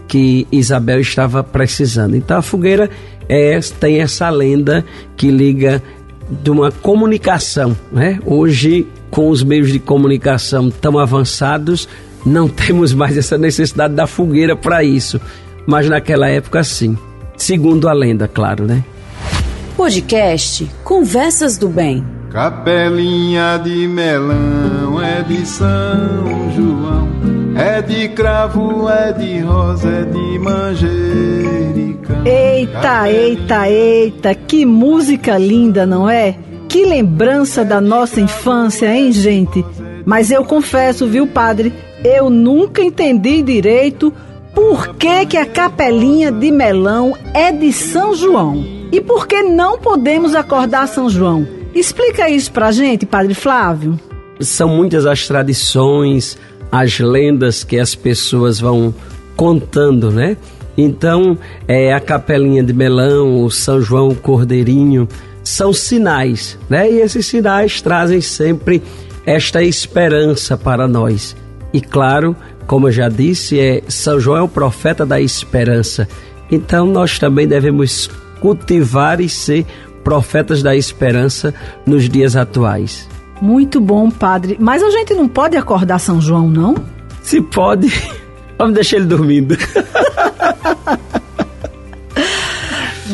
que 0.08 0.48
Isabel 0.52 1.00
estava 1.00 1.44
precisando. 1.44 2.16
Então 2.16 2.38
a 2.38 2.42
fogueira 2.42 2.90
é, 3.30 3.60
tem 3.80 4.00
essa 4.00 4.30
lenda 4.30 4.86
que 5.16 5.30
liga 5.30 5.82
de 6.30 6.50
uma 6.50 6.72
comunicação, 6.72 7.76
né? 7.92 8.20
Hoje, 8.26 8.86
com 9.10 9.30
os 9.30 9.44
meios 9.44 9.72
de 9.72 9.80
comunicação 9.80 10.70
tão 10.70 11.00
avançados, 11.00 11.88
não 12.28 12.48
temos 12.50 12.94
mais 12.94 13.18
essa 13.18 13.38
necessidade 13.38 13.94
da 13.94 14.06
fogueira 14.06 14.56
para 14.56 14.84
isso. 14.84 15.20
Mas 15.66 15.90
naquela 15.90 16.30
época, 16.30 16.64
sim. 16.64 16.98
Segundo 17.36 17.88
a 17.88 17.94
lenda, 17.94 18.28
claro, 18.28 18.66
né? 18.66 18.84
Podcast 19.76 20.70
Conversas 20.84 21.58
do 21.58 21.70
Bem. 21.70 22.04
Capelinha 22.32 23.58
de 23.58 23.88
melão 23.88 25.02
é 25.02 25.22
de 25.24 25.46
São 25.46 26.52
João, 26.56 27.08
é 27.56 27.82
de 27.82 28.10
cravo, 28.10 28.90
é 28.90 29.14
de 29.14 29.40
rosa, 29.40 29.90
é 29.90 30.04
de 30.04 30.40
manjericão. 30.40 32.26
Eita, 32.26 33.10
eita, 33.10 33.70
eita, 33.70 34.36
que 34.36 34.66
música 34.66 35.38
linda, 35.38 35.86
não 35.86 36.10
é? 36.10 36.36
Que 36.68 36.84
lembrança 36.86 37.64
da 37.64 37.80
nossa 37.80 38.20
infância, 38.20 38.94
hein, 38.94 39.12
gente? 39.12 39.64
Mas 40.06 40.32
eu 40.32 40.44
confesso, 40.44 41.08
viu, 41.08 41.28
padre, 41.28 41.74
eu 42.04 42.30
nunca 42.30 42.82
entendi 42.82 43.42
direito 43.42 44.14
por 44.54 44.96
que, 44.96 45.26
que 45.26 45.38
a 45.38 45.46
capelinha 45.46 46.32
de 46.32 46.52
melão 46.52 47.16
é 47.34 47.52
de 47.52 47.72
São 47.72 48.16
João. 48.16 48.66
E 48.92 49.00
por 49.00 49.28
que 49.28 49.44
não 49.44 49.78
podemos 49.78 50.34
acordar 50.34 50.88
São 50.88 51.10
João? 51.10 51.48
Explica 51.76 52.30
isso 52.30 52.52
pra 52.52 52.72
gente, 52.72 53.06
Padre 53.06 53.34
Flávio. 53.34 54.00
São 54.40 54.70
muitas 54.70 55.06
as 55.06 55.28
tradições, 55.28 56.38
as 56.72 57.00
lendas 57.00 57.64
que 57.64 57.78
as 57.78 57.94
pessoas 57.94 58.60
vão 58.60 58.94
contando, 59.36 60.10
né? 60.10 60.38
Então, 60.78 61.38
é, 61.68 61.94
a 61.94 62.00
capelinha 62.00 62.64
de 62.64 62.74
melão, 62.74 63.44
o 63.44 63.52
São 63.52 63.82
João 63.82 64.14
Cordeirinho, 64.14 65.08
são 65.44 65.72
sinais, 65.72 66.58
né? 66.70 66.92
E 66.92 67.00
esses 67.00 67.26
sinais 67.26 67.82
trazem 67.82 68.22
sempre 68.22 68.82
esta 69.26 69.64
esperança 69.64 70.58
para 70.58 70.88
nós. 70.88 71.36
E 71.74 71.82
claro, 71.82 72.36
como 72.66 72.88
eu 72.88 72.92
já 72.92 73.10
disse, 73.10 73.60
é, 73.60 73.82
São 73.88 74.20
João 74.20 74.38
é 74.38 74.42
o 74.42 74.48
profeta 74.48 75.06
da 75.06 75.20
esperança. 75.20 76.08
Então 76.52 76.86
nós 76.86 77.20
também 77.20 77.48
devemos 77.48 78.10
cultivar 78.40 79.20
e 79.20 79.30
ser 79.30 79.66
profetas 80.04 80.64
da 80.64 80.76
esperança 80.76 81.54
nos 81.86 82.08
dias 82.08 82.36
atuais. 82.36 83.08
Muito 83.42 83.80
bom, 83.80 84.10
padre. 84.10 84.58
Mas 84.60 84.82
a 84.82 84.90
gente 84.90 85.14
não 85.14 85.28
pode 85.28 85.58
acordar 85.58 86.00
São 86.00 86.20
João, 86.20 86.50
não? 86.50 86.76
Se 87.22 87.42
pode, 87.42 87.92
vamos 88.58 88.74
deixar 88.74 88.98
ele 88.98 89.06
dormindo. 89.06 89.58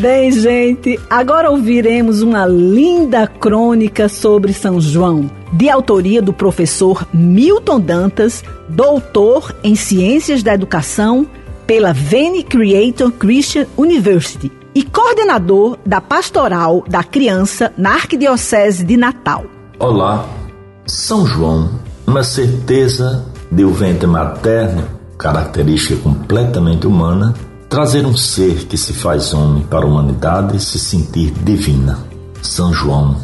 Bem, 0.04 0.34
gente, 0.34 1.00
agora 1.10 1.50
ouviremos 1.50 2.22
uma 2.22 2.46
linda 2.46 3.26
crônica 3.26 4.10
sobre 4.10 4.52
São 4.52 4.82
João, 4.82 5.32
de 5.54 5.70
autoria 5.70 6.22
do 6.22 6.34
professor 6.34 7.08
Milton 7.14 7.80
Dantas, 7.80 8.44
doutor 8.68 9.56
em 9.64 9.76
Ciências 9.76 10.44
da 10.44 10.56
Educação 10.56 11.26
pela 11.66 11.94
Vene 11.94 12.44
Creator 12.44 13.14
Christian 13.14 13.66
University 13.78 14.52
e 14.76 14.84
coordenador 14.84 15.78
da 15.86 16.02
Pastoral 16.02 16.84
da 16.86 17.02
Criança 17.02 17.72
na 17.78 17.92
Arquidiocese 17.92 18.84
de 18.84 18.98
Natal. 18.98 19.46
Olá, 19.80 20.28
São 20.86 21.26
João, 21.26 21.80
uma 22.06 22.26
certeza 22.26 23.26
de 23.50 23.64
o 23.64 23.72
ventre 23.72 24.06
materno, 24.06 24.84
característica 25.18 25.96
completamente 25.96 26.86
humana, 26.86 27.34
trazer 27.74 28.06
um 28.06 28.16
ser 28.16 28.68
que 28.68 28.78
se 28.78 28.94
faz 28.94 29.34
homem 29.34 29.64
para 29.64 29.84
a 29.84 29.88
humanidade 29.88 30.64
se 30.64 30.78
sentir 30.78 31.32
divina. 31.32 31.98
São 32.40 32.72
João, 32.72 33.18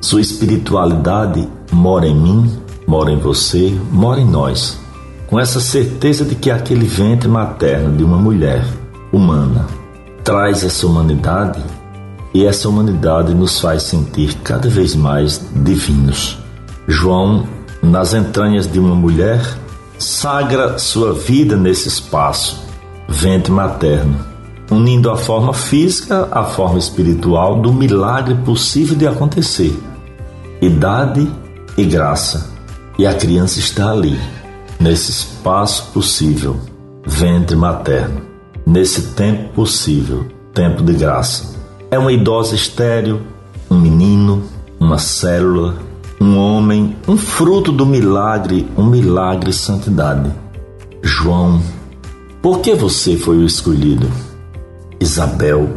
sua 0.00 0.20
espiritualidade 0.20 1.48
mora 1.72 2.06
em 2.06 2.14
mim, 2.14 2.56
mora 2.86 3.10
em 3.10 3.18
você, 3.18 3.76
mora 3.90 4.20
em 4.20 4.24
nós. 4.24 4.78
Com 5.26 5.40
essa 5.40 5.58
certeza 5.58 6.24
de 6.24 6.36
que 6.36 6.52
aquele 6.52 6.86
ventre 6.86 7.28
materno 7.28 7.96
de 7.96 8.04
uma 8.04 8.16
mulher 8.16 8.64
humana 9.12 9.66
traz 10.22 10.62
essa 10.62 10.86
humanidade 10.86 11.60
e 12.32 12.46
essa 12.46 12.68
humanidade 12.68 13.34
nos 13.34 13.58
faz 13.58 13.82
sentir 13.82 14.36
cada 14.44 14.68
vez 14.68 14.94
mais 14.94 15.44
divinos. 15.52 16.38
João, 16.86 17.44
nas 17.82 18.14
entranhas 18.14 18.70
de 18.70 18.78
uma 18.78 18.94
mulher, 18.94 19.44
sagra 19.98 20.78
sua 20.78 21.12
vida 21.12 21.56
nesse 21.56 21.88
espaço 21.88 22.65
ventre 23.08 23.52
materno, 23.52 24.18
unindo 24.70 25.10
a 25.10 25.16
forma 25.16 25.52
física 25.52 26.28
à 26.30 26.44
forma 26.44 26.78
espiritual 26.78 27.60
do 27.60 27.72
milagre 27.72 28.34
possível 28.34 28.96
de 28.96 29.06
acontecer. 29.06 29.78
Idade 30.60 31.30
e 31.76 31.84
graça. 31.84 32.54
E 32.98 33.06
a 33.06 33.14
criança 33.14 33.58
está 33.58 33.90
ali, 33.90 34.18
nesse 34.80 35.10
espaço 35.10 35.90
possível, 35.92 36.58
ventre 37.06 37.54
materno, 37.54 38.22
nesse 38.66 39.14
tempo 39.14 39.52
possível, 39.52 40.26
tempo 40.54 40.82
de 40.82 40.94
graça. 40.94 41.54
É 41.90 41.98
uma 41.98 42.12
idosa 42.12 42.54
estéril, 42.54 43.20
um 43.70 43.78
menino, 43.78 44.42
uma 44.80 44.98
célula, 44.98 45.76
um 46.20 46.38
homem, 46.38 46.96
um 47.06 47.16
fruto 47.16 47.70
do 47.70 47.84
milagre, 47.84 48.66
um 48.76 48.86
milagre 48.86 49.52
santidade. 49.52 50.30
João 51.02 51.60
por 52.46 52.60
que 52.60 52.76
você 52.76 53.16
foi 53.16 53.38
o 53.38 53.44
escolhido? 53.44 54.08
Isabel, 55.00 55.68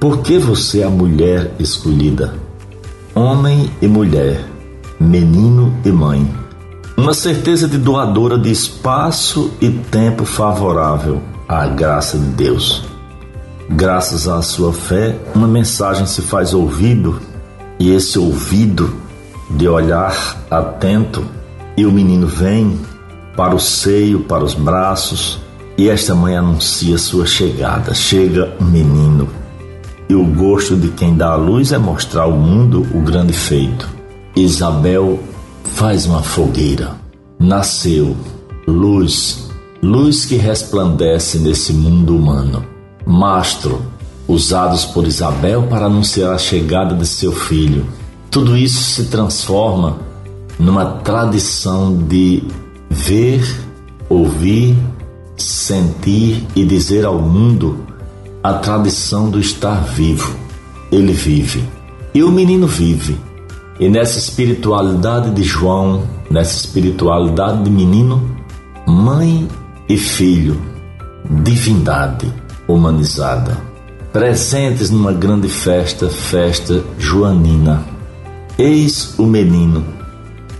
por 0.00 0.22
que 0.22 0.38
você 0.38 0.80
é 0.80 0.84
a 0.84 0.90
mulher 0.90 1.54
escolhida? 1.56 2.34
Homem 3.14 3.70
e 3.80 3.86
mulher, 3.86 4.44
menino 4.98 5.72
e 5.84 5.92
mãe. 5.92 6.28
Uma 6.96 7.14
certeza 7.14 7.68
de 7.68 7.78
doadora 7.78 8.36
de 8.36 8.50
espaço 8.50 9.52
e 9.60 9.70
tempo 9.70 10.24
favorável 10.24 11.22
à 11.48 11.68
graça 11.68 12.18
de 12.18 12.26
Deus. 12.30 12.82
Graças 13.70 14.26
à 14.26 14.42
sua 14.42 14.72
fé, 14.72 15.16
uma 15.32 15.46
mensagem 15.46 16.06
se 16.06 16.22
faz 16.22 16.52
ouvido 16.52 17.20
e 17.78 17.92
esse 17.92 18.18
ouvido 18.18 18.92
de 19.48 19.68
olhar 19.68 20.44
atento 20.50 21.24
e 21.76 21.86
o 21.86 21.92
menino 21.92 22.26
vem 22.26 22.80
para 23.36 23.54
o 23.54 23.60
seio, 23.60 24.24
para 24.24 24.42
os 24.42 24.54
braços, 24.54 25.45
e 25.78 25.88
esta 25.88 26.14
mãe 26.14 26.36
anuncia 26.36 26.96
sua 26.96 27.26
chegada. 27.26 27.94
Chega 27.94 28.54
um 28.60 28.64
menino. 28.64 29.28
E 30.08 30.14
o 30.14 30.24
gosto 30.24 30.76
de 30.76 30.88
quem 30.88 31.16
dá 31.16 31.32
a 31.32 31.36
luz 31.36 31.72
é 31.72 31.78
mostrar 31.78 32.22
ao 32.22 32.32
mundo 32.32 32.86
o 32.94 33.00
grande 33.00 33.32
feito. 33.32 33.88
Isabel 34.34 35.18
faz 35.64 36.06
uma 36.06 36.22
fogueira. 36.22 36.94
Nasceu 37.38 38.16
luz, 38.66 39.50
luz 39.82 40.24
que 40.24 40.36
resplandece 40.36 41.38
nesse 41.38 41.72
mundo 41.72 42.16
humano. 42.16 42.64
Mastro, 43.04 43.82
usados 44.26 44.84
por 44.84 45.06
Isabel 45.06 45.64
para 45.64 45.86
anunciar 45.86 46.32
a 46.32 46.38
chegada 46.38 46.94
de 46.94 47.06
seu 47.06 47.32
filho. 47.32 47.86
Tudo 48.30 48.56
isso 48.56 48.82
se 48.82 49.04
transforma 49.04 49.98
numa 50.58 50.84
tradição 50.84 51.96
de 51.96 52.42
ver, 52.90 53.44
ouvir 54.08 54.76
sentir 55.36 56.46
e 56.54 56.64
dizer 56.64 57.04
ao 57.04 57.20
mundo 57.20 57.84
a 58.42 58.54
tradição 58.54 59.28
do 59.28 59.38
estar 59.38 59.82
vivo. 59.84 60.36
Ele 60.90 61.12
vive. 61.12 61.64
E 62.14 62.22
o 62.22 62.30
menino 62.30 62.66
vive. 62.66 63.18
E 63.78 63.88
nessa 63.88 64.18
espiritualidade 64.18 65.30
de 65.32 65.42
João, 65.42 66.04
nessa 66.30 66.56
espiritualidade 66.56 67.64
de 67.64 67.70
menino, 67.70 68.36
mãe 68.86 69.46
e 69.88 69.98
filho, 69.98 70.60
divindade 71.28 72.32
humanizada, 72.66 73.58
presentes 74.12 74.90
numa 74.90 75.12
grande 75.12 75.48
festa, 75.48 76.08
festa 76.08 76.82
joanina. 76.98 77.84
Eis 78.58 79.14
o 79.18 79.26
menino, 79.26 79.84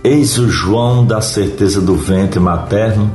eis 0.03 0.37
o 0.37 0.47
João 0.47 1.05
da 1.05 1.21
certeza 1.21 1.81
do 1.81 1.95
ventre 1.95 2.39
materno 2.39 3.11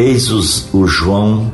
Eis 0.00 0.30
os, 0.30 0.66
o 0.72 0.86
João 0.86 1.52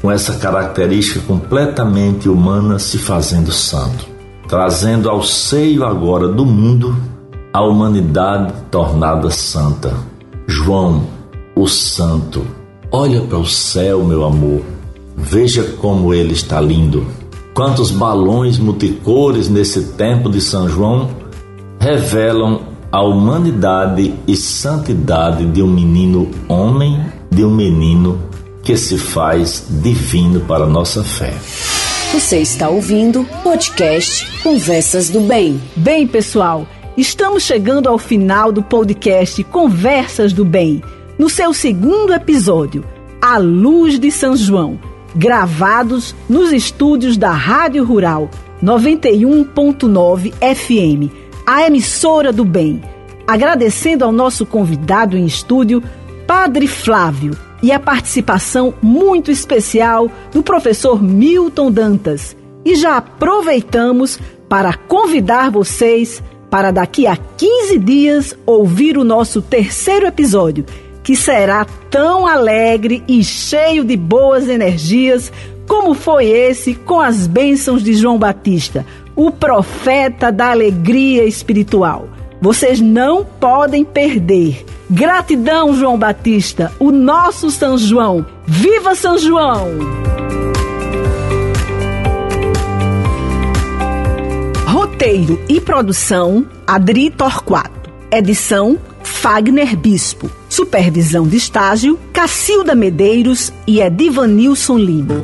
com 0.00 0.12
essa 0.12 0.34
característica 0.34 1.18
completamente 1.26 2.28
humana 2.28 2.78
se 2.78 2.98
fazendo 2.98 3.50
santo, 3.50 4.06
trazendo 4.46 5.10
ao 5.10 5.24
seio 5.24 5.84
agora 5.84 6.28
do 6.28 6.46
mundo 6.46 6.96
a 7.52 7.60
humanidade 7.64 8.52
tornada 8.70 9.28
santa. 9.32 9.92
João, 10.46 11.02
o 11.56 11.66
santo, 11.66 12.46
olha 12.92 13.22
para 13.22 13.38
o 13.38 13.44
céu, 13.44 14.04
meu 14.04 14.24
amor, 14.24 14.62
veja 15.16 15.64
como 15.80 16.14
ele 16.14 16.32
está 16.32 16.60
lindo. 16.60 17.04
Quantos 17.52 17.90
balões 17.90 18.56
multicores 18.56 19.48
nesse 19.48 19.94
tempo 19.94 20.30
de 20.30 20.40
São 20.40 20.68
João 20.68 21.10
revelam 21.80 22.60
a 22.92 23.02
humanidade 23.02 24.14
e 24.28 24.36
santidade 24.36 25.44
de 25.44 25.60
um 25.60 25.66
menino 25.66 26.30
homem, 26.48 27.18
de 27.30 27.44
um 27.44 27.50
menino 27.50 28.20
que 28.62 28.76
se 28.76 28.98
faz 28.98 29.66
divino 29.68 30.40
para 30.40 30.64
a 30.64 30.68
nossa 30.68 31.02
fé. 31.04 31.34
Você 32.12 32.38
está 32.38 32.68
ouvindo 32.68 33.24
podcast 33.42 34.26
Conversas 34.42 35.08
do 35.08 35.20
Bem. 35.20 35.60
Bem, 35.76 36.06
pessoal, 36.06 36.66
estamos 36.96 37.44
chegando 37.44 37.88
ao 37.88 37.98
final 37.98 38.50
do 38.50 38.62
podcast 38.62 39.42
Conversas 39.44 40.32
do 40.32 40.44
Bem, 40.44 40.82
no 41.18 41.30
seu 41.30 41.54
segundo 41.54 42.12
episódio, 42.12 42.84
A 43.22 43.38
Luz 43.38 43.98
de 43.98 44.10
São 44.10 44.36
João, 44.36 44.78
gravados 45.14 46.14
nos 46.28 46.52
estúdios 46.52 47.16
da 47.16 47.30
Rádio 47.30 47.84
Rural 47.84 48.28
91.9 48.62 50.32
FM 50.32 51.30
a 51.52 51.66
emissora 51.66 52.32
do 52.32 52.44
bem, 52.44 52.80
agradecendo 53.26 54.04
ao 54.04 54.12
nosso 54.12 54.46
convidado 54.46 55.16
em 55.16 55.26
estúdio, 55.26 55.82
Padre 56.30 56.68
Flávio, 56.68 57.36
e 57.60 57.72
a 57.72 57.80
participação 57.80 58.72
muito 58.80 59.32
especial 59.32 60.08
do 60.32 60.44
professor 60.44 61.02
Milton 61.02 61.72
Dantas. 61.72 62.36
E 62.64 62.76
já 62.76 62.98
aproveitamos 62.98 64.16
para 64.48 64.74
convidar 64.74 65.50
vocês 65.50 66.22
para 66.48 66.70
daqui 66.70 67.04
a 67.04 67.16
15 67.16 67.78
dias 67.80 68.38
ouvir 68.46 68.96
o 68.96 69.02
nosso 69.02 69.42
terceiro 69.42 70.06
episódio, 70.06 70.64
que 71.02 71.16
será 71.16 71.66
tão 71.90 72.28
alegre 72.28 73.02
e 73.08 73.24
cheio 73.24 73.84
de 73.84 73.96
boas 73.96 74.48
energias 74.48 75.32
como 75.66 75.94
foi 75.94 76.26
esse 76.26 76.76
com 76.76 77.00
as 77.00 77.26
bênçãos 77.26 77.82
de 77.82 77.92
João 77.92 78.20
Batista, 78.20 78.86
o 79.16 79.32
profeta 79.32 80.30
da 80.30 80.52
alegria 80.52 81.24
espiritual. 81.24 82.08
Vocês 82.40 82.80
não 82.80 83.24
podem 83.24 83.84
perder. 83.84 84.64
Gratidão, 84.88 85.74
João 85.74 85.98
Batista, 85.98 86.72
o 86.78 86.90
nosso 86.90 87.50
São 87.50 87.76
João. 87.76 88.24
Viva 88.46 88.94
São 88.94 89.18
João! 89.18 89.68
Roteiro 94.66 95.38
e 95.48 95.60
produção: 95.60 96.46
Adri 96.66 97.10
Torquato. 97.10 97.90
Edição: 98.10 98.78
Fagner 99.02 99.76
Bispo. 99.76 100.30
Supervisão 100.48 101.28
de 101.28 101.36
estágio: 101.36 101.98
Cacilda 102.12 102.74
Medeiros 102.74 103.52
e 103.66 103.80
Edivanilson 103.80 104.78
Lima. 104.78 105.14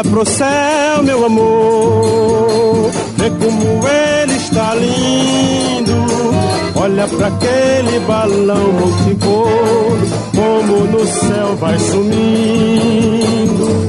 Olha 0.00 0.10
pro 0.10 0.24
céu, 0.24 1.02
meu 1.02 1.26
amor, 1.26 2.90
vê 3.18 3.28
como 3.28 3.86
ele 3.86 4.34
está 4.34 4.74
lindo. 4.74 5.92
Olha 6.74 7.06
para 7.06 7.26
aquele 7.26 8.00
balão 8.06 8.72
multicor, 8.72 9.98
como 10.34 10.86
no 10.86 11.06
céu 11.06 11.54
vai 11.56 11.78
sumindo. 11.78 12.88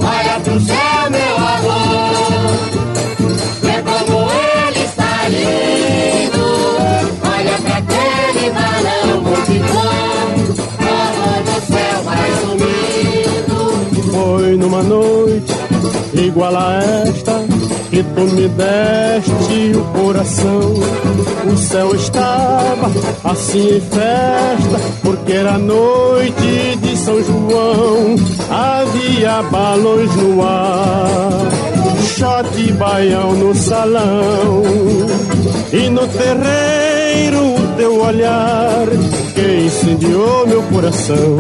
Olha 0.04 0.38
pro 0.42 0.60
céu, 0.60 1.10
meu 1.12 1.38
amor, 1.56 2.60
vê 3.62 3.82
como 3.82 4.28
ele 4.68 4.84
está 4.84 5.30
lindo. 5.30 6.44
Olha 7.24 7.58
para 7.64 7.78
aquele 7.78 8.50
balão 8.50 9.22
multicor, 9.22 10.36
como 10.76 11.24
no 11.46 11.58
céu 11.68 11.98
vai 12.04 12.30
sumindo. 12.42 14.12
Foi 14.12 14.58
numa 14.58 14.84
noite 14.84 15.11
igual 16.32 16.56
a 16.56 16.82
esta 16.82 17.44
que 17.90 18.02
tu 18.04 18.22
me 18.22 18.48
deste 18.48 19.78
o 19.78 19.84
coração. 20.00 20.74
O 21.52 21.58
céu 21.58 21.94
estava 21.94 22.90
assim 23.24 23.78
em 23.78 23.82
festa, 23.82 24.80
porque 25.02 25.34
era 25.34 25.58
noite 25.58 26.78
de 26.82 26.98
São 26.98 27.22
João. 27.22 28.16
Havia 28.50 29.42
balões 29.44 30.16
no 30.16 30.42
ar, 30.42 31.52
shot 32.16 32.58
e 32.58 32.72
baião 32.74 33.34
no 33.34 33.54
salão. 33.54 34.64
E 35.74 35.90
no 35.90 36.08
terreiro 36.08 37.56
o 37.56 37.76
teu 37.78 38.02
olhar 38.04 38.88
que 39.34 39.66
incendiou 39.66 40.48
meu 40.48 40.64
coração. 40.64 41.38